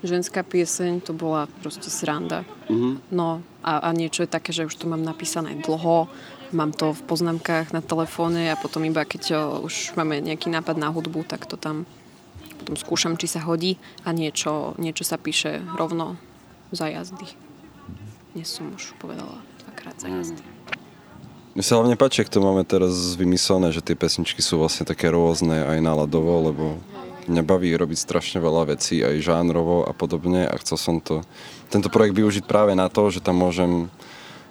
ženská 0.04 0.44
pieseň 0.44 1.00
to 1.08 1.15
bola 1.15 1.48
proste 1.63 1.88
sranda. 1.88 2.44
Uh-huh. 2.68 3.00
No 3.08 3.39
a, 3.63 3.80
a 3.80 3.89
niečo 3.96 4.27
je 4.27 4.30
také, 4.30 4.51
že 4.51 4.68
už 4.68 4.75
to 4.75 4.92
mám 4.92 5.01
napísané 5.08 5.56
dlho, 5.63 6.12
mám 6.51 6.75
to 6.75 6.92
v 6.92 7.01
poznámkach 7.08 7.72
na 7.72 7.80
telefóne 7.80 8.51
a 8.51 8.60
potom 8.60 8.84
iba 8.84 9.08
keď 9.08 9.24
o, 9.34 9.42
už 9.65 9.96
máme 9.96 10.20
nejaký 10.20 10.51
nápad 10.51 10.75
na 10.75 10.92
hudbu, 10.92 11.24
tak 11.25 11.48
to 11.48 11.56
tam 11.56 11.88
potom 12.60 12.75
skúšam, 12.75 13.13
či 13.15 13.30
sa 13.30 13.46
hodí 13.46 13.77
a 14.04 14.12
niečo, 14.12 14.75
niečo 14.82 15.08
sa 15.08 15.15
píše 15.22 15.62
rovno 15.80 16.18
za 16.75 16.89
jazdy. 16.92 17.30
Dnes 18.36 18.51
som 18.51 18.68
už 18.74 18.98
povedala 19.00 19.39
dvakrát 19.63 19.96
za 19.96 20.10
jazdy. 20.12 20.44
Mne 21.56 21.63
sa 21.63 21.80
hlavne 21.80 21.96
páči, 21.96 22.20
ak 22.20 22.27
to 22.27 22.44
máme 22.44 22.68
teraz 22.68 23.15
vymyslené, 23.15 23.72
že 23.72 23.80
tie 23.80 23.96
pesničky 23.96 24.44
sú 24.44 24.60
vlastne 24.60 24.84
také 24.84 25.08
rôzne 25.08 25.63
aj 25.63 25.80
náladovo, 25.80 26.51
lebo 26.51 26.65
mňa 27.27 27.44
baví 27.46 27.74
robiť 27.74 28.00
strašne 28.00 28.39
veľa 28.41 28.75
vecí, 28.77 29.01
aj 29.01 29.24
žánrovo 29.24 29.86
a 29.86 29.91
podobne 29.91 30.46
a 30.46 30.55
chcel 30.62 30.77
som 30.77 30.96
to, 31.01 31.25
tento 31.70 31.89
projekt 31.89 32.15
využiť 32.15 32.44
práve 32.46 32.77
na 32.77 32.88
to, 32.88 33.10
že 33.10 33.24
tam 33.24 33.41
môžem 33.41 33.89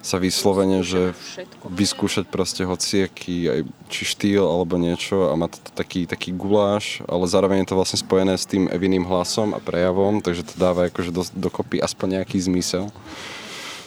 sa 0.04 0.20
vyslovene, 0.20 0.84
že 0.84 1.16
vyskúšať 1.64 2.28
proste 2.28 2.68
hociaký, 2.68 3.48
aj 3.48 3.60
či 3.88 4.02
štýl 4.04 4.44
alebo 4.44 4.76
niečo 4.76 5.32
a 5.32 5.34
má 5.34 5.48
to 5.48 5.56
taký, 5.72 6.04
taký 6.04 6.36
guláš, 6.36 7.00
ale 7.08 7.24
zároveň 7.24 7.64
je 7.64 7.72
to 7.72 7.78
vlastne 7.80 7.98
spojené 8.04 8.36
s 8.36 8.44
tým 8.44 8.68
Eviným 8.68 9.08
hlasom 9.08 9.56
a 9.56 9.64
prejavom, 9.64 10.20
takže 10.20 10.44
to 10.44 10.60
dáva 10.60 10.92
akože 10.92 11.08
do, 11.08 11.24
dokopy 11.32 11.80
aspoň 11.80 12.20
nejaký 12.20 12.36
zmysel. 12.36 12.92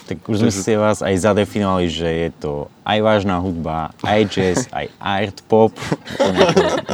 Tak 0.10 0.24
už 0.26 0.42
sme 0.42 0.52
si 0.56 0.74
vás 0.74 1.06
aj 1.06 1.16
zadefinovali, 1.22 1.86
že 1.86 2.10
je 2.10 2.30
to 2.34 2.52
aj 2.82 2.98
vážna 3.04 3.38
hudba, 3.38 3.94
aj 4.02 4.22
jazz, 4.32 4.66
aj 4.74 4.90
art 4.98 5.38
pop, 5.46 5.76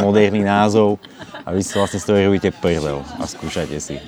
moderný 0.04 0.44
názov 0.44 1.00
a 1.44 1.50
vy 1.52 1.62
si 1.64 1.76
vlastne 1.76 2.00
z 2.00 2.06
toho 2.08 2.18
robíte 2.20 2.50
prdel 2.56 3.04
a 3.20 3.24
skúšate 3.28 3.76
si. 3.80 4.00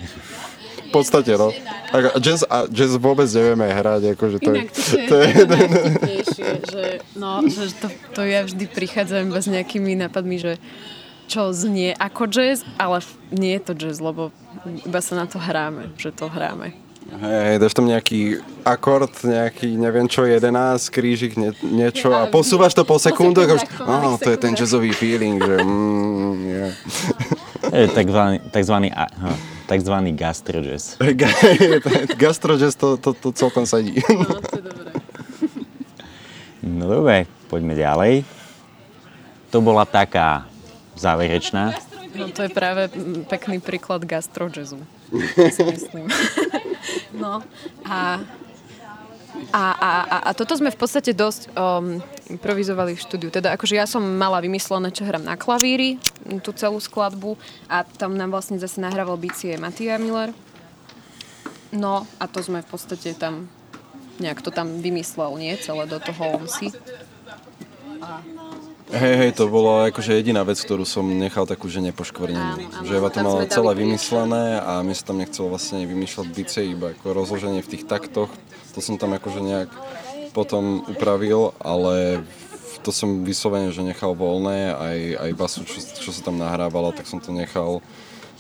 V 0.88 1.04
podstate, 1.04 1.36
no. 1.36 1.52
Tak 1.92 2.16
jazz, 2.24 2.48
a 2.48 2.72
jazz 2.72 2.96
vôbec 2.96 3.28
nevieme 3.28 3.68
hrať, 3.68 4.16
akože 4.16 4.38
to 4.40 4.52
Inak, 4.56 4.70
to 4.72 4.80
je, 4.80 5.06
to 5.08 5.16
je, 5.20 5.34
to 5.44 5.56
je 6.08 6.22
že, 6.72 6.84
no, 7.20 7.44
že 7.44 7.76
to, 7.76 7.88
to 8.16 8.22
ja 8.24 8.48
vždy 8.48 8.64
prichádzam 8.72 9.28
iba 9.28 9.40
s 9.44 9.52
nejakými 9.52 9.92
nápadmi, 10.08 10.40
že 10.40 10.54
čo 11.28 11.52
znie 11.52 11.92
ako 11.98 12.32
jazz, 12.32 12.64
ale 12.80 13.04
nie 13.34 13.58
je 13.60 13.62
to 13.68 13.74
jazz, 13.76 13.98
lebo 14.00 14.32
iba 14.88 15.02
sa 15.04 15.20
na 15.20 15.26
to 15.28 15.42
hráme, 15.42 15.92
že 16.00 16.16
to 16.16 16.32
hráme. 16.32 16.85
Hej, 17.06 17.62
dáš 17.62 17.78
tam 17.78 17.86
nejaký 17.86 18.42
akord, 18.66 19.14
nejaký, 19.22 19.78
neviem 19.78 20.10
čo, 20.10 20.26
11, 20.26 20.50
krížik, 20.90 21.38
nie, 21.38 21.54
niečo 21.62 22.10
a 22.10 22.26
posúvaš 22.26 22.74
to 22.74 22.82
po 22.82 22.98
sekundu 22.98 23.46
a 23.46 23.62
už, 23.62 23.62
oh, 23.86 24.18
to 24.18 24.34
je 24.34 24.38
ten 24.42 24.58
jazzový 24.58 24.90
feeling, 24.90 25.38
že 25.38 25.62
mm, 25.62 26.34
yeah. 26.50 26.74
Je 27.70 27.88
takzvaný, 27.94 28.42
takzvaný, 28.50 28.90
takzvaný 29.70 30.18
gastrojazz. 30.18 30.98
gastrojazz 32.22 32.74
to, 32.74 32.98
to, 32.98 33.14
to 33.14 33.30
celkom 33.38 33.70
sedí. 33.70 34.02
No, 34.10 34.42
to 34.42 34.54
je 34.58 34.64
dobré. 34.66 34.92
No 36.66 36.90
dobre, 36.90 37.30
poďme 37.46 37.78
ďalej. 37.78 38.26
To 39.54 39.62
bola 39.62 39.86
taká 39.86 40.50
záverečná. 40.98 41.78
No 42.18 42.34
to 42.34 42.48
je 42.48 42.50
práve 42.50 42.90
pekný 43.30 43.62
príklad 43.62 44.02
gastrojazzu, 44.02 44.82
myslím. 45.12 46.08
No 47.16 47.42
a, 47.88 48.20
a, 49.52 49.64
a, 49.72 49.92
a, 50.04 50.18
a 50.28 50.32
toto 50.36 50.54
sme 50.54 50.70
v 50.70 50.78
podstate 50.78 51.16
dosť 51.16 51.56
um, 51.56 52.04
improvizovali 52.30 52.94
v 52.94 53.02
štúdiu. 53.02 53.30
Teda 53.32 53.56
akože 53.56 53.74
ja 53.80 53.88
som 53.88 54.04
mala 54.04 54.44
vymyslené, 54.44 54.92
čo 54.92 55.08
hrám 55.08 55.24
na 55.24 55.40
klavíri, 55.40 55.98
tú 56.44 56.52
celú 56.52 56.78
skladbu 56.78 57.40
a 57.72 57.88
tam 57.88 58.20
nám 58.20 58.36
vlastne 58.36 58.60
zase 58.60 58.84
nahrával 58.84 59.18
bicie 59.18 59.56
Matia 59.56 59.96
Miller. 59.96 60.36
No 61.72 62.06
a 62.20 62.28
to 62.28 62.44
sme 62.44 62.62
v 62.62 62.70
podstate 62.70 63.16
tam 63.16 63.48
nejak 64.20 64.40
to 64.44 64.52
tam 64.52 64.80
vymyslel, 64.80 65.36
nie? 65.40 65.56
Celé 65.60 65.88
do 65.88 66.00
toho 66.00 66.40
on 66.40 66.46
si. 66.48 66.72
A 68.00 68.22
Hej, 68.86 69.16
hej, 69.18 69.32
to 69.34 69.50
bola 69.50 69.90
akože 69.90 70.14
jediná 70.14 70.46
vec, 70.46 70.62
ktorú 70.62 70.86
som 70.86 71.02
nechal 71.10 71.50
takú, 71.50 71.66
že 71.66 71.82
nepoškvrnenú. 71.82 72.86
Že 72.86 72.94
Eva 73.02 73.10
to 73.10 73.26
mala 73.26 73.50
celé 73.50 73.74
vymyslené 73.82 74.62
a 74.62 74.86
mi 74.86 74.94
sa 74.94 75.10
tam 75.10 75.18
nechcelo 75.18 75.50
vlastne 75.50 75.90
vymýšľať 75.90 76.28
bicie, 76.30 76.70
iba 76.70 76.94
ako 76.94 77.18
rozloženie 77.18 77.66
v 77.66 77.72
tých 77.74 77.90
taktoch. 77.90 78.30
To 78.78 78.80
som 78.86 79.02
tam 79.02 79.18
akože 79.18 79.42
nejak 79.42 79.70
potom 80.38 80.86
upravil, 80.86 81.58
ale 81.58 82.22
to 82.86 82.94
som 82.94 83.26
vyslovene, 83.26 83.74
že 83.74 83.82
nechal 83.82 84.14
voľné, 84.14 84.78
aj, 84.78 85.00
aj 85.18 85.32
basu, 85.34 85.66
čo, 85.66 85.82
čo 85.82 86.14
sa 86.14 86.22
tam 86.22 86.38
nahrávala, 86.38 86.94
tak 86.94 87.10
som 87.10 87.18
to 87.18 87.34
nechal 87.34 87.82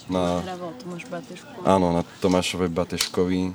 na... 0.05 0.45
Tomáš 0.77 1.09
Áno, 1.65 1.89
na 1.89 2.05
Tomášovej 2.21 2.69
Bateškovi, 2.69 3.49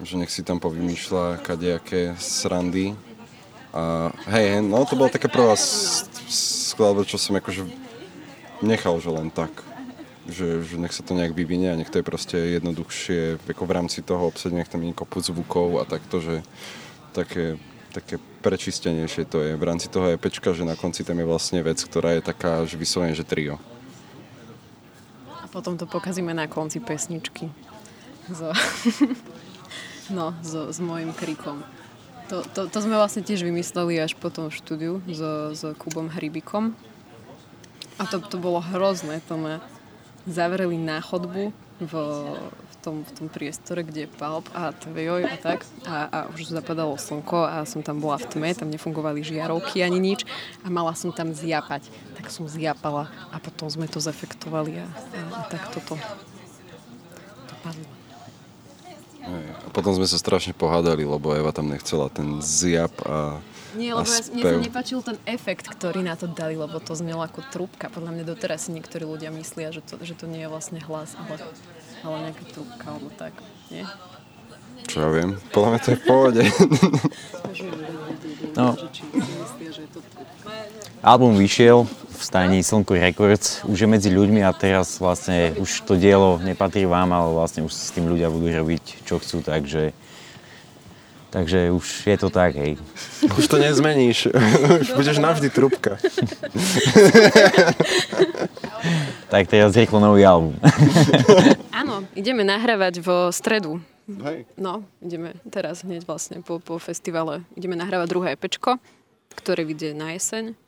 že 0.00 0.14
nech 0.16 0.32
si 0.32 0.40
tam 0.40 0.56
povymýšľa 0.56 1.44
kadejaké 1.44 2.16
srandy. 2.16 2.96
A 3.70 4.10
hej, 4.32 4.64
no 4.64 4.82
to 4.88 4.96
bola 4.96 5.12
taká 5.12 5.28
prvá 5.30 5.54
skladba, 6.30 7.02
čo 7.02 7.18
som 7.18 7.34
akože 7.34 7.66
nechal, 8.62 8.96
že 9.02 9.10
len 9.10 9.28
tak. 9.28 9.50
Že, 10.30 10.62
že 10.62 10.76
nech 10.78 10.94
sa 10.94 11.02
to 11.02 11.18
nejak 11.18 11.34
vyvinie 11.34 11.74
a 11.74 11.78
nech 11.80 11.90
to 11.90 11.98
je 11.98 12.06
proste 12.06 12.38
jednoduchšie, 12.38 13.42
ako 13.50 13.64
v 13.66 13.74
rámci 13.74 13.98
toho 13.98 14.30
obsať, 14.30 14.54
nech 14.54 14.70
tam 14.70 14.86
nie 14.86 14.94
kopú 14.94 15.18
zvukov 15.18 15.82
a 15.82 15.88
takto, 15.88 16.22
že 16.22 16.46
také, 17.10 17.58
také 17.90 18.22
prečistenejšie 18.44 19.26
to 19.26 19.42
je. 19.42 19.58
V 19.58 19.64
rámci 19.66 19.90
toho 19.90 20.06
EPčka, 20.14 20.54
že 20.54 20.62
na 20.62 20.78
konci 20.78 21.02
tam 21.02 21.18
je 21.18 21.26
vlastne 21.26 21.58
vec, 21.66 21.82
ktorá 21.82 22.14
je 22.14 22.22
taká, 22.22 22.62
že 22.62 22.78
vyslovene, 22.78 23.16
že 23.16 23.26
trio. 23.26 23.58
A 25.42 25.50
potom 25.50 25.74
to 25.74 25.88
pokazíme 25.88 26.30
na 26.30 26.46
konci 26.46 26.78
pesničky. 26.78 27.50
So. 28.30 28.54
no, 30.16 30.30
so, 30.46 30.70
s 30.70 30.78
mojim 30.78 31.10
krikom. 31.10 31.66
To, 32.30 32.46
to, 32.46 32.70
to 32.70 32.78
sme 32.78 32.94
vlastne 32.94 33.26
tiež 33.26 33.42
vymysleli 33.42 33.98
až 33.98 34.14
po 34.14 34.30
tom 34.30 34.54
štúdiu 34.54 35.02
s, 35.10 35.18
s 35.58 35.62
Kubom 35.74 36.06
Hrybikom. 36.06 36.78
A 37.98 38.06
to, 38.06 38.22
to 38.22 38.38
bolo 38.38 38.62
hrozné, 38.62 39.18
to 39.26 39.34
ma 39.34 39.58
zavreli 40.30 40.78
na 40.78 41.02
chodbu 41.02 41.50
v, 41.82 41.92
v, 42.70 42.74
tom, 42.86 43.02
v 43.02 43.10
tom 43.18 43.26
priestore, 43.26 43.82
kde 43.82 44.06
je 44.06 44.10
palp 44.14 44.46
a 44.54 44.70
tvojoj 44.70 45.26
a 45.26 45.36
tak. 45.42 45.66
A, 45.82 46.06
a 46.06 46.18
už 46.30 46.54
zapadalo 46.54 46.94
slnko 46.94 47.50
a 47.50 47.66
som 47.66 47.82
tam 47.82 47.98
bola 47.98 48.14
v 48.22 48.30
tme, 48.30 48.54
tam 48.54 48.70
nefungovali 48.70 49.26
žiarovky 49.26 49.82
ani 49.82 49.98
nič 49.98 50.22
a 50.62 50.70
mala 50.70 50.94
som 50.94 51.10
tam 51.10 51.34
zjapať. 51.34 51.90
Tak 52.14 52.30
som 52.30 52.46
zjapala 52.46 53.10
a 53.34 53.42
potom 53.42 53.66
sme 53.66 53.90
to 53.90 53.98
zefektovali 53.98 54.78
a, 54.78 54.86
a, 54.86 55.20
a 55.34 55.40
tak 55.50 55.66
toto 55.74 55.98
dopadlo. 57.50 57.99
A 59.20 59.68
potom 59.70 59.92
sme 59.92 60.08
sa 60.08 60.16
strašne 60.16 60.56
pohádali, 60.56 61.04
lebo 61.04 61.32
Eva 61.36 61.52
tam 61.52 61.68
nechcela 61.68 62.08
ten 62.08 62.40
zjap 62.40 62.92
a 63.04 63.38
nie, 63.70 63.94
lebo 63.94 64.02
ja, 64.02 64.18
mne 64.34 64.42
sa 64.42 64.58
nepačil 64.58 64.98
ten 64.98 65.14
efekt, 65.30 65.70
ktorý 65.70 66.02
na 66.02 66.18
to 66.18 66.26
dali, 66.26 66.58
lebo 66.58 66.82
to 66.82 66.98
znelo 66.98 67.22
ako 67.22 67.46
trúbka. 67.54 67.86
Podľa 67.86 68.18
mňa 68.18 68.24
doteraz 68.26 68.66
si 68.66 68.74
niektorí 68.74 69.06
ľudia 69.06 69.30
myslia, 69.30 69.70
že 69.70 69.78
to, 69.86 69.94
že 70.02 70.18
to 70.18 70.26
nie 70.26 70.42
je 70.42 70.50
vlastne 70.50 70.82
hlas, 70.82 71.14
ale, 71.14 71.38
ale 72.02 72.16
nejaká 72.30 72.44
trúbka, 72.50 72.84
alebo 72.90 73.08
tak. 73.14 73.30
Nie? 73.70 73.86
Čo 74.90 74.96
ja 75.06 75.08
viem? 75.14 75.30
Podľa 75.54 75.68
mňa 75.70 75.80
to 75.80 75.88
je 75.88 75.98
v 75.98 76.04
pohode. 76.04 76.42
No. 78.58 78.74
Album 81.00 81.38
vyšiel 81.38 81.86
v 81.86 82.20
stajni 82.20 82.60
Slnko 82.60 82.98
Records, 82.98 83.64
už 83.64 83.78
je 83.78 83.88
medzi 83.88 84.10
ľuďmi 84.12 84.44
a 84.44 84.52
teraz 84.52 85.00
vlastne 85.00 85.56
už 85.56 85.88
to 85.88 85.96
dielo 85.96 86.36
nepatrí 86.42 86.84
vám, 86.84 87.14
ale 87.14 87.32
vlastne 87.32 87.64
už 87.64 87.72
s 87.72 87.94
tým 87.94 88.10
ľudia 88.10 88.28
budú 88.28 88.52
robiť, 88.52 89.06
čo 89.08 89.16
chcú, 89.22 89.40
takže 89.40 89.96
Takže 91.30 91.70
už 91.70 92.10
je 92.10 92.16
to 92.18 92.26
tak, 92.26 92.58
hej. 92.58 92.74
Už 93.38 93.46
to 93.46 93.62
nezmeníš. 93.62 94.34
už 94.82 94.98
budeš 94.98 95.22
navždy 95.22 95.46
trubka. 95.46 95.94
tak 99.30 99.46
teraz 99.46 99.70
rýchlo 99.78 100.02
nový 100.02 100.26
album. 100.26 100.58
Áno, 101.80 102.02
ideme 102.18 102.42
nahrávať 102.42 102.98
vo 102.98 103.30
stredu. 103.30 103.78
Hej. 104.24 104.38
No, 104.58 104.82
ideme 104.98 105.38
teraz 105.48 105.86
hneď 105.86 106.06
vlastne 106.08 106.42
po, 106.42 106.58
po 106.58 106.80
festivale. 106.82 107.46
Ideme 107.54 107.78
nahrávať 107.78 108.06
druhé 108.10 108.28
epečko, 108.34 108.82
ktoré 109.38 109.62
vyjde 109.62 109.94
na 109.94 110.16
jeseň. 110.16 110.58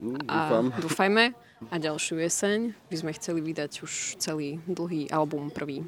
Mm, 0.00 0.26
a 0.26 0.38
dúfajme. 0.80 1.36
A 1.68 1.74
ďalšiu 1.76 2.16
jeseň 2.24 2.72
by 2.88 2.96
sme 2.96 3.12
chceli 3.12 3.44
vydať 3.44 3.84
už 3.84 4.16
celý 4.16 4.64
dlhý 4.64 5.12
album 5.12 5.52
prvý. 5.52 5.84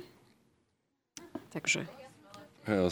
Takže 1.48 1.88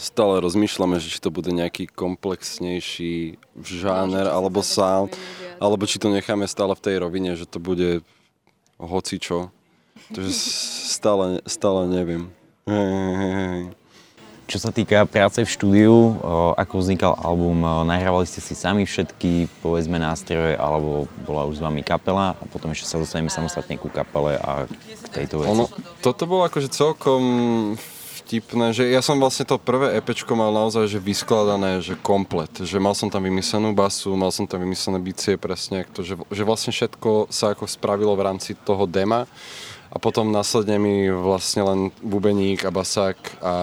Stále 0.03 0.43
rozmýšľame, 0.43 0.99
že 0.99 1.15
či 1.15 1.23
to 1.23 1.31
bude 1.31 1.47
nejaký 1.47 1.87
komplexnejší 1.87 3.39
žáner 3.63 4.27
alebo 4.27 4.59
sound, 4.59 5.15
alebo 5.63 5.87
či 5.87 5.95
to 5.95 6.11
necháme 6.11 6.43
stále 6.43 6.75
v 6.75 6.83
tej 6.83 6.95
rovine, 6.99 7.39
že 7.39 7.47
to 7.47 7.63
bude 7.63 8.03
hocičo. 8.75 9.47
Takže 10.11 10.33
stále, 10.91 11.39
stále 11.47 11.87
neviem. 11.87 12.35
Čo 14.51 14.67
sa 14.67 14.75
týka 14.75 15.07
práce 15.07 15.39
v 15.39 15.47
štúdiu, 15.47 16.19
ako 16.59 16.83
vznikal 16.83 17.15
album, 17.15 17.63
nahrávali 17.87 18.27
ste 18.27 18.43
si 18.43 18.51
sami 18.51 18.83
všetky, 18.83 19.47
povedzme, 19.63 19.95
nástroje, 19.95 20.59
alebo 20.59 21.07
bola 21.23 21.47
už 21.47 21.59
s 21.59 21.63
vami 21.63 21.79
kapela 21.79 22.35
a 22.35 22.43
potom 22.51 22.75
ešte 22.75 22.83
sa 22.83 22.99
dostaneme 22.99 23.31
samostatne 23.31 23.79
ku 23.79 23.87
kapele 23.87 24.35
a 24.35 24.67
k 24.67 25.23
tejto 25.23 25.39
veci? 25.39 25.55
Ono, 25.55 25.71
toto 26.03 26.27
bolo 26.27 26.43
akože 26.51 26.67
celkom 26.67 27.23
vtipné, 28.21 28.75
že 28.75 28.91
ja 28.91 28.99
som 28.99 29.19
vlastne 29.23 29.47
to 29.47 29.55
prvé 29.55 29.95
EPčko 30.03 30.35
mal 30.35 30.51
naozaj 30.51 30.87
že 30.87 30.99
vyskladané, 30.99 31.79
že 31.79 31.95
komplet, 31.95 32.51
že 32.63 32.75
mal 32.75 32.91
som 32.91 33.07
tam 33.07 33.23
vymyslenú 33.23 33.71
basu, 33.71 34.11
mal 34.19 34.35
som 34.35 34.43
tam 34.43 34.67
vymyslené 34.67 34.99
bicie 34.99 35.39
presne, 35.39 35.87
to, 35.95 36.03
že, 36.03 36.19
že 36.27 36.43
vlastne 36.43 36.75
všetko 36.75 37.31
sa 37.31 37.55
ako 37.55 37.71
spravilo 37.71 38.15
v 38.19 38.27
rámci 38.27 38.51
toho 38.67 38.83
dema 38.83 39.31
a 39.91 39.99
potom 39.99 40.31
následne 40.31 40.79
mi 40.79 41.11
vlastne 41.11 41.67
len 41.67 41.79
bubeník 41.99 42.63
a 42.63 42.71
basák 42.71 43.43
a 43.43 43.53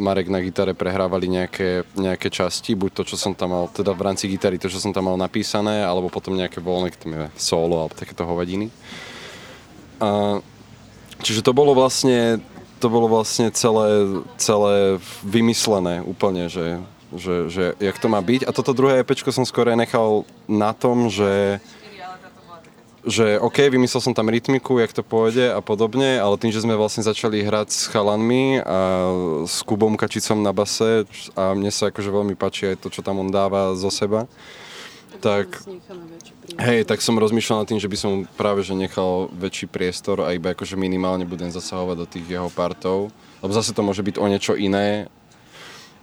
Marek 0.00 0.32
na 0.32 0.40
gitare 0.40 0.72
prehrávali 0.72 1.28
nejaké, 1.28 1.84
nejaké 1.92 2.32
časti, 2.32 2.72
buď 2.72 2.90
to, 2.90 3.02
čo 3.12 3.16
som 3.20 3.36
tam 3.36 3.52
mal, 3.52 3.68
teda 3.68 3.92
v 3.92 4.00
rámci 4.00 4.24
gitary 4.32 4.56
to, 4.56 4.72
čo 4.72 4.80
som 4.80 4.96
tam 4.96 5.12
mal 5.12 5.20
napísané, 5.20 5.84
alebo 5.84 6.08
potom 6.08 6.32
nejaké 6.32 6.64
voľné, 6.64 6.96
solo 7.36 7.84
alebo 7.84 7.92
takéto 7.92 8.24
hovadiny. 8.24 8.72
A, 10.00 10.40
čiže 11.20 11.44
to 11.44 11.52
bolo 11.52 11.76
vlastne 11.76 12.40
to 12.80 12.92
bolo 12.92 13.08
vlastne 13.08 13.48
celé, 13.48 14.20
celé 14.36 15.00
vymyslené 15.24 16.04
úplne, 16.04 16.52
že, 16.52 16.84
že, 17.16 17.48
že 17.48 17.64
jak 17.80 17.96
to 17.96 18.12
má 18.12 18.20
byť. 18.20 18.44
A 18.44 18.52
toto 18.52 18.76
druhé 18.76 19.00
EP 19.00 19.08
som 19.32 19.48
skôr 19.48 19.72
nechal 19.72 20.28
na 20.44 20.76
tom, 20.76 21.08
že 21.08 21.64
že 23.04 23.36
OK, 23.36 23.68
vymyslel 23.68 24.00
som 24.00 24.16
tam 24.16 24.32
rytmiku, 24.32 24.80
jak 24.80 24.96
to 24.96 25.04
pôjde 25.04 25.52
a 25.52 25.60
podobne, 25.60 26.16
ale 26.16 26.40
tým, 26.40 26.52
že 26.52 26.64
sme 26.64 26.76
vlastne 26.76 27.04
začali 27.04 27.44
hrať 27.44 27.68
s 27.68 27.82
chalanmi 27.92 28.64
a 28.64 28.78
s 29.44 29.60
Kubom 29.60 30.00
Kačicom 30.00 30.40
na 30.40 30.56
base 30.56 31.04
a 31.36 31.52
mne 31.52 31.68
sa 31.68 31.92
akože 31.92 32.08
veľmi 32.08 32.34
páči 32.34 32.72
aj 32.72 32.80
to, 32.80 32.88
čo 32.88 33.04
tam 33.04 33.20
on 33.20 33.28
dáva 33.28 33.76
zo 33.76 33.92
seba, 33.92 34.24
tak 35.20 35.60
Hej, 36.60 36.84
tak 36.84 37.00
som 37.00 37.16
rozmýšľal 37.16 37.64
nad 37.64 37.68
tým, 37.72 37.80
že 37.80 37.88
by 37.88 37.96
som 37.96 38.12
práve 38.36 38.60
že 38.60 38.76
nechal 38.76 39.32
väčší 39.32 39.64
priestor 39.64 40.20
a 40.20 40.36
iba 40.36 40.52
akože 40.52 40.76
minimálne 40.76 41.24
budem 41.24 41.48
zasahovať 41.48 41.96
do 41.96 42.06
tých 42.06 42.26
jeho 42.28 42.52
partov. 42.52 43.08
Lebo 43.40 43.52
zase 43.56 43.72
to 43.72 43.80
môže 43.80 44.04
byť 44.04 44.20
o 44.20 44.28
niečo 44.28 44.52
iné. 44.52 45.08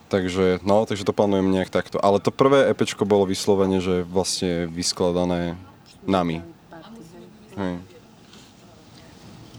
Takže, 0.10 0.60
no, 0.66 0.84
takže 0.84 1.06
to 1.06 1.16
plánujem 1.16 1.48
nejak 1.48 1.72
takto. 1.72 2.02
Ale 2.02 2.20
to 2.20 2.34
prvé 2.34 2.68
EPčko 2.74 3.06
bolo 3.08 3.30
vyslovene, 3.30 3.80
že 3.80 4.04
vlastne 4.04 4.68
vyskladané 4.68 5.56
nami. 6.10 6.42
Hej. 7.58 7.76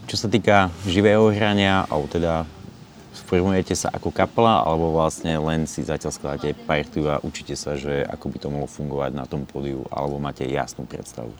Čo 0.09 0.15
sa 0.15 0.27
týka 0.27 0.69
živého 0.85 1.29
hrania, 1.31 1.87
alebo 1.87 2.05
teda 2.09 2.45
formujete 3.33 3.73
sa 3.73 3.89
ako 3.89 4.13
kapela, 4.13 4.61
alebo 4.61 4.93
vlastne 4.93 5.33
len 5.41 5.65
si 5.65 5.81
zatiaľ 5.81 6.13
skladáte 6.13 6.53
partiu 6.69 7.09
a 7.09 7.17
učíte 7.25 7.57
sa, 7.57 7.73
že 7.73 8.05
ako 8.05 8.29
by 8.29 8.37
to 8.37 8.47
mohlo 8.53 8.69
fungovať 8.69 9.11
na 9.17 9.25
tom 9.25 9.49
pódiu, 9.49 9.89
alebo 9.89 10.21
máte 10.21 10.45
jasnú 10.45 10.85
predstavu? 10.85 11.33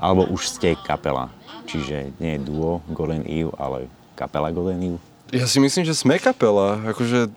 Alebo 0.00 0.24
už 0.32 0.48
ste 0.48 0.72
kapela, 0.80 1.28
čiže 1.68 2.16
nie 2.16 2.40
je 2.40 2.44
duo 2.48 2.80
Golden 2.88 3.28
Eve, 3.28 3.52
ale 3.60 3.92
kapela 4.16 4.48
Golden 4.48 4.80
Eve? 4.80 5.00
Ja 5.28 5.44
si 5.44 5.60
myslím, 5.60 5.84
že 5.84 5.92
sme 5.92 6.16
kapela. 6.16 6.80
Akože 6.88 7.28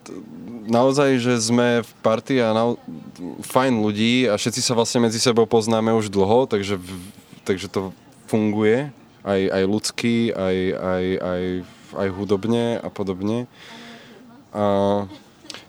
naozaj, 0.67 1.19
že 1.19 1.35
sme 1.39 1.83
v 1.83 1.91
partii 1.99 2.39
a 2.43 2.55
na, 2.55 2.63
fajn 3.51 3.83
ľudí 3.83 4.31
a 4.31 4.39
všetci 4.39 4.63
sa 4.63 4.75
vlastne 4.79 5.03
medzi 5.03 5.19
sebou 5.19 5.43
poznáme 5.43 5.91
už 5.91 6.07
dlho, 6.07 6.47
takže, 6.47 6.79
takže 7.43 7.67
to 7.67 7.91
funguje 8.27 8.91
aj, 9.23 9.41
aj 9.49 9.63
ľudský, 9.63 10.35
aj, 10.35 10.55
aj, 10.75 11.03
aj 11.19 11.41
aj 11.95 12.07
hudobne 12.11 12.81
a 12.81 12.89
podobne. 12.91 13.47
A 14.51 15.05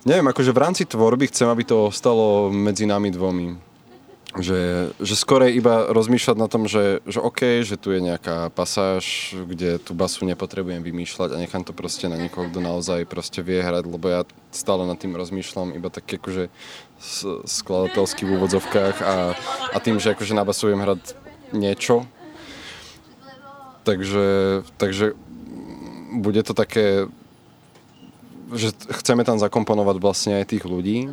neviem, 0.03 0.27
akože 0.27 0.51
v 0.51 0.63
rámci 0.63 0.83
tvorby 0.89 1.29
chcem, 1.31 1.47
aby 1.47 1.63
to 1.63 1.93
ostalo 1.93 2.49
medzi 2.51 2.89
nami 2.89 3.13
dvomi. 3.13 3.69
Že, 4.39 4.93
že 5.01 5.15
skorej 5.17 5.57
iba 5.57 5.89
rozmýšľať 5.89 6.37
na 6.37 6.53
tom, 6.53 6.69
že, 6.69 7.01
že 7.09 7.17
OK, 7.17 7.65
že 7.65 7.81
tu 7.81 7.97
je 7.97 8.05
nejaká 8.05 8.53
pasáž, 8.53 9.33
kde 9.33 9.81
tú 9.81 9.97
basu 9.97 10.29
nepotrebujem 10.29 10.85
vymýšľať 10.85 11.33
a 11.33 11.41
nechám 11.41 11.65
to 11.65 11.73
proste 11.73 12.13
na 12.13 12.21
niekoho, 12.21 12.45
kto 12.45 12.61
naozaj 12.61 13.09
proste 13.09 13.41
vie 13.41 13.65
hrať, 13.65 13.89
lebo 13.89 14.05
ja 14.05 14.29
stále 14.53 14.85
nad 14.85 15.01
tým 15.01 15.17
rozmýšľam 15.17 15.73
iba 15.73 15.89
tak 15.89 16.05
akože 16.05 16.53
skladateľský 17.49 18.29
v 18.29 18.35
úvodzovkách 18.37 18.97
a, 19.01 19.33
a 19.73 19.79
tým, 19.81 19.97
že 19.97 20.13
akože 20.13 20.37
na 20.37 20.45
basu 20.45 20.69
viem 20.69 20.85
hrať 20.85 21.17
niečo. 21.57 22.05
Takže, 23.89 24.27
takže 24.77 25.17
bude 26.13 26.45
to 26.45 26.53
také, 26.53 27.09
že 28.53 28.77
chceme 29.01 29.25
tam 29.25 29.41
zakomponovať 29.41 29.97
vlastne 29.97 30.33
aj 30.45 30.53
tých 30.53 30.69
ľudí, 30.69 31.09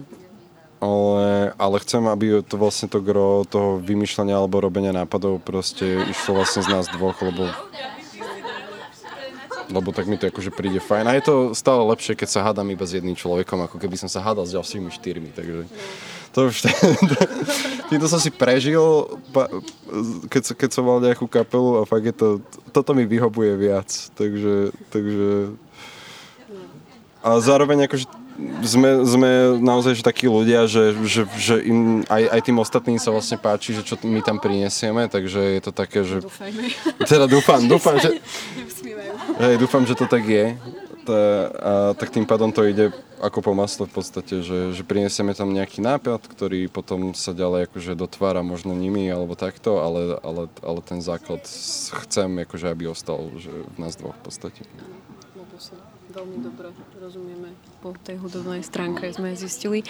ale, 0.83 1.55
ale 1.55 1.75
chcem, 1.79 2.03
aby 2.03 2.43
to 2.43 2.59
vlastne 2.59 2.91
to 2.91 2.99
gro 2.99 3.47
toho 3.47 3.79
vymýšľania 3.79 4.35
alebo 4.35 4.59
robenia 4.59 4.91
nápadov 4.91 5.39
proste 5.39 6.03
išlo 6.03 6.43
vlastne 6.43 6.67
z 6.67 6.69
nás 6.75 6.91
dvoch, 6.91 7.15
lebo 7.23 7.47
lebo 9.65 9.89
tak 9.89 10.05
mi 10.05 10.19
to 10.19 10.29
akože 10.29 10.53
príde 10.53 10.77
fajn. 10.77 11.09
A 11.09 11.17
je 11.17 11.25
to 11.25 11.35
stále 11.57 11.81
lepšie, 11.89 12.13
keď 12.13 12.29
sa 12.29 12.45
hádam 12.45 12.69
iba 12.69 12.85
s 12.85 12.93
jedným 12.93 13.17
človekom, 13.17 13.65
ako 13.65 13.81
keby 13.81 13.97
som 13.97 14.05
sa 14.05 14.21
hádal 14.21 14.45
s 14.45 14.53
ďalšími 14.53 14.93
štyrmi, 14.93 15.33
takže 15.33 15.65
to 16.37 16.51
už 16.51 16.55
týmto 17.89 18.07
som 18.09 18.19
si 18.19 18.33
prežil, 18.33 18.81
keď, 20.29 20.57
keď 20.57 20.69
som 20.71 20.83
mal 20.85 20.99
nejakú 21.01 21.25
kapelu 21.29 21.81
a 21.81 21.87
fakt 21.87 22.05
je 22.05 22.15
to, 22.15 22.27
toto 22.73 22.91
mi 22.93 23.05
vyhovuje 23.05 23.53
viac, 23.57 23.89
takže, 24.17 24.73
takže 24.89 25.55
a 27.25 27.41
zároveň 27.41 27.89
akože 27.89 28.05
sme, 28.67 28.89
sme 29.07 29.29
naozaj 29.63 29.95
že 29.97 30.03
takí 30.03 30.27
ľudia, 30.27 30.67
že, 30.67 30.91
že, 31.07 31.23
že 31.39 31.55
im 31.63 32.03
aj, 32.11 32.23
aj 32.35 32.41
tým 32.43 32.57
ostatným 32.59 32.99
sa 32.99 33.09
vlastne 33.15 33.39
páči, 33.39 33.71
že 33.71 33.81
čo 33.81 33.95
my 34.03 34.19
tam 34.19 34.43
prinesieme, 34.43 35.07
takže 35.07 35.39
je 35.39 35.61
to 35.63 35.71
také, 35.71 36.03
že... 36.03 36.19
Dúfajme. 36.19 36.63
Teda 37.07 37.25
dúfam, 37.31 37.63
dúfam, 37.63 37.95
že... 37.95 38.19
Hej, 39.39 39.55
dúfam, 39.59 39.87
že 39.87 39.95
to 39.95 40.05
tak 40.05 40.27
je. 40.27 40.59
Tá, 41.05 41.21
a 41.61 41.73
tak 41.93 42.09
tým 42.09 42.25
pádom 42.25 42.49
to 42.49 42.65
ide 42.65 42.89
ako 43.21 43.45
po 43.45 43.53
masle 43.53 43.85
v 43.85 43.93
podstate, 43.93 44.41
že, 44.41 44.73
že 44.73 44.81
prinesieme 44.81 45.37
tam 45.37 45.53
nejaký 45.53 45.79
nápad, 45.79 46.25
ktorý 46.25 46.65
potom 46.65 47.13
sa 47.13 47.31
ďalej 47.31 47.69
akože 47.69 47.93
dotvára 47.93 48.41
možno 48.41 48.73
nimi 48.73 49.05
alebo 49.05 49.37
takto, 49.37 49.85
ale, 49.85 50.17
ale, 50.25 50.49
ale 50.65 50.79
ten 50.81 51.05
základ 51.05 51.45
chcem, 52.05 52.41
akože 52.41 52.73
aby 52.73 52.89
ostal 52.89 53.29
že 53.37 53.53
v 53.53 53.77
nás 53.77 53.93
dvoch 53.95 54.17
v 54.17 54.23
podstate. 54.25 54.61
Veľmi 56.15 56.47
dobre 56.47 56.71
rozumieme 56.97 57.51
po 57.83 57.91
tej 57.91 58.15
hudobnej 58.23 58.63
stránke, 58.63 59.11
sme 59.11 59.35
zistili. 59.35 59.83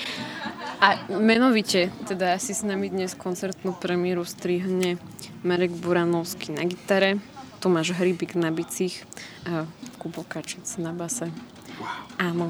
A 0.82 1.06
menovite, 1.13 1.93
teda 2.10 2.34
asi 2.34 2.58
s 2.58 2.65
nami 2.65 2.89
dnes 2.89 3.13
koncertnú 3.13 3.78
premiéru 3.78 4.25
strihne 4.25 4.97
Marek 5.45 5.69
Buranovský 5.69 6.49
na 6.49 6.65
gitare, 6.65 7.21
Tomáš 7.65 7.97
Hrybik 7.97 8.38
na 8.38 8.54
bicích 8.54 9.10
a 9.41 9.65
Kubo 9.97 10.21
Kačic 10.21 10.69
na 10.78 10.93
base. 10.93 11.34
Wow. 11.82 12.21
Áno, 12.21 12.47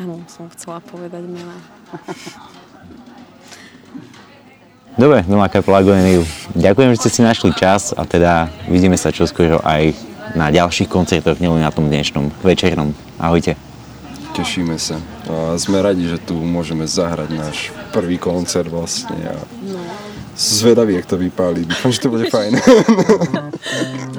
áno, 0.00 0.24
som 0.24 0.48
chcela 0.56 0.80
povedať 0.80 1.20
mená. 1.20 1.52
Dobre, 4.96 5.20
kapela 5.52 5.84
Goeniu, 5.84 6.24
ďakujem, 6.56 6.96
že 6.96 7.00
ste 7.04 7.10
si 7.12 7.20
našli 7.20 7.52
čas 7.52 7.92
a 7.92 8.08
teda 8.08 8.48
vidíme 8.64 8.96
sa 8.96 9.12
čoskoro 9.12 9.60
aj 9.60 9.92
na 10.32 10.48
ďalších 10.48 10.88
koncertoch, 10.88 11.36
nielen 11.44 11.60
na 11.60 11.68
tom 11.68 11.92
dnešnom 11.92 12.32
večernom. 12.40 12.96
Ahojte. 13.20 13.60
Tešíme 14.32 14.80
sa. 14.80 14.96
A 15.28 15.60
sme 15.60 15.84
radi, 15.84 16.08
že 16.08 16.16
tu 16.16 16.40
môžeme 16.40 16.88
zahrať 16.88 17.36
náš 17.36 17.68
prvý 17.92 18.16
koncert 18.16 18.72
vlastne. 18.72 19.28
A... 19.28 19.36
No 19.60 19.76
zvedavý, 20.36 20.94
jak 20.94 21.06
to 21.06 21.16
vypáli. 21.16 21.64
Dúfam, 21.64 21.92
že 21.92 22.00
to 22.00 22.08
bude 22.10 22.26
fajn. 22.30 22.58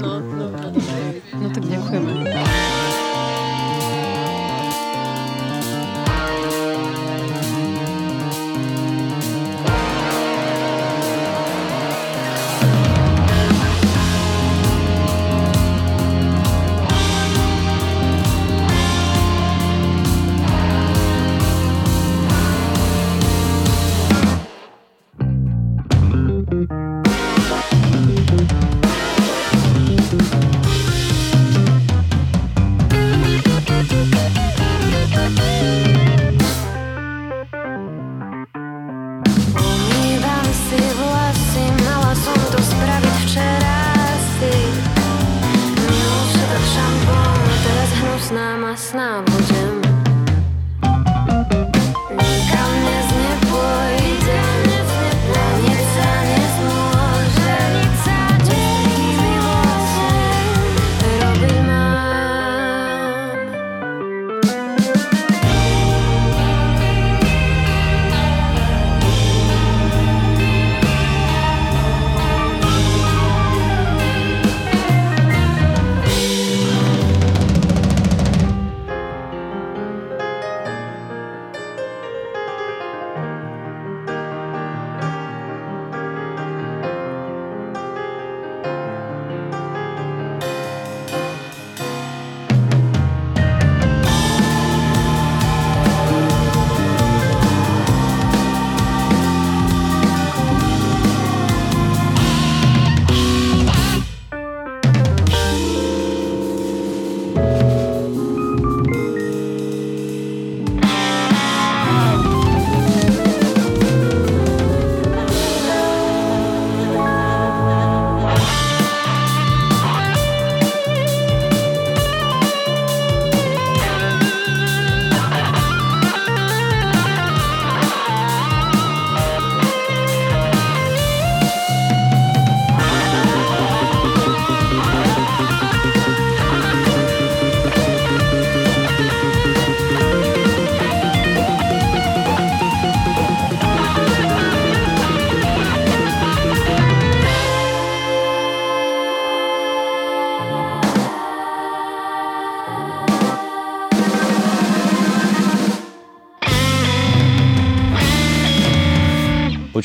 snub. 48.75 49.34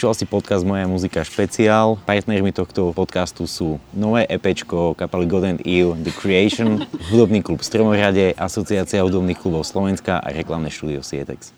Počúval 0.01 0.17
si 0.17 0.25
podcast 0.25 0.65
Moja 0.65 0.89
muzika 0.89 1.21
špeciál. 1.21 2.01
Partnermi 2.09 2.57
tohto 2.57 2.89
podcastu 2.97 3.45
sú 3.45 3.77
nové 3.93 4.25
EPčko 4.33 4.97
kapely 4.97 5.29
God 5.29 5.45
and 5.45 5.61
Eve, 5.61 5.93
The 5.93 6.09
Creation, 6.09 6.89
hudobný 7.13 7.45
klub 7.45 7.61
Stromohrade, 7.61 8.33
Asociácia 8.33 9.05
hudobných 9.05 9.37
klubov 9.37 9.69
Slovenska 9.69 10.17
a 10.17 10.33
reklamné 10.33 10.73
štúdio 10.73 11.05
Sietex. 11.05 11.53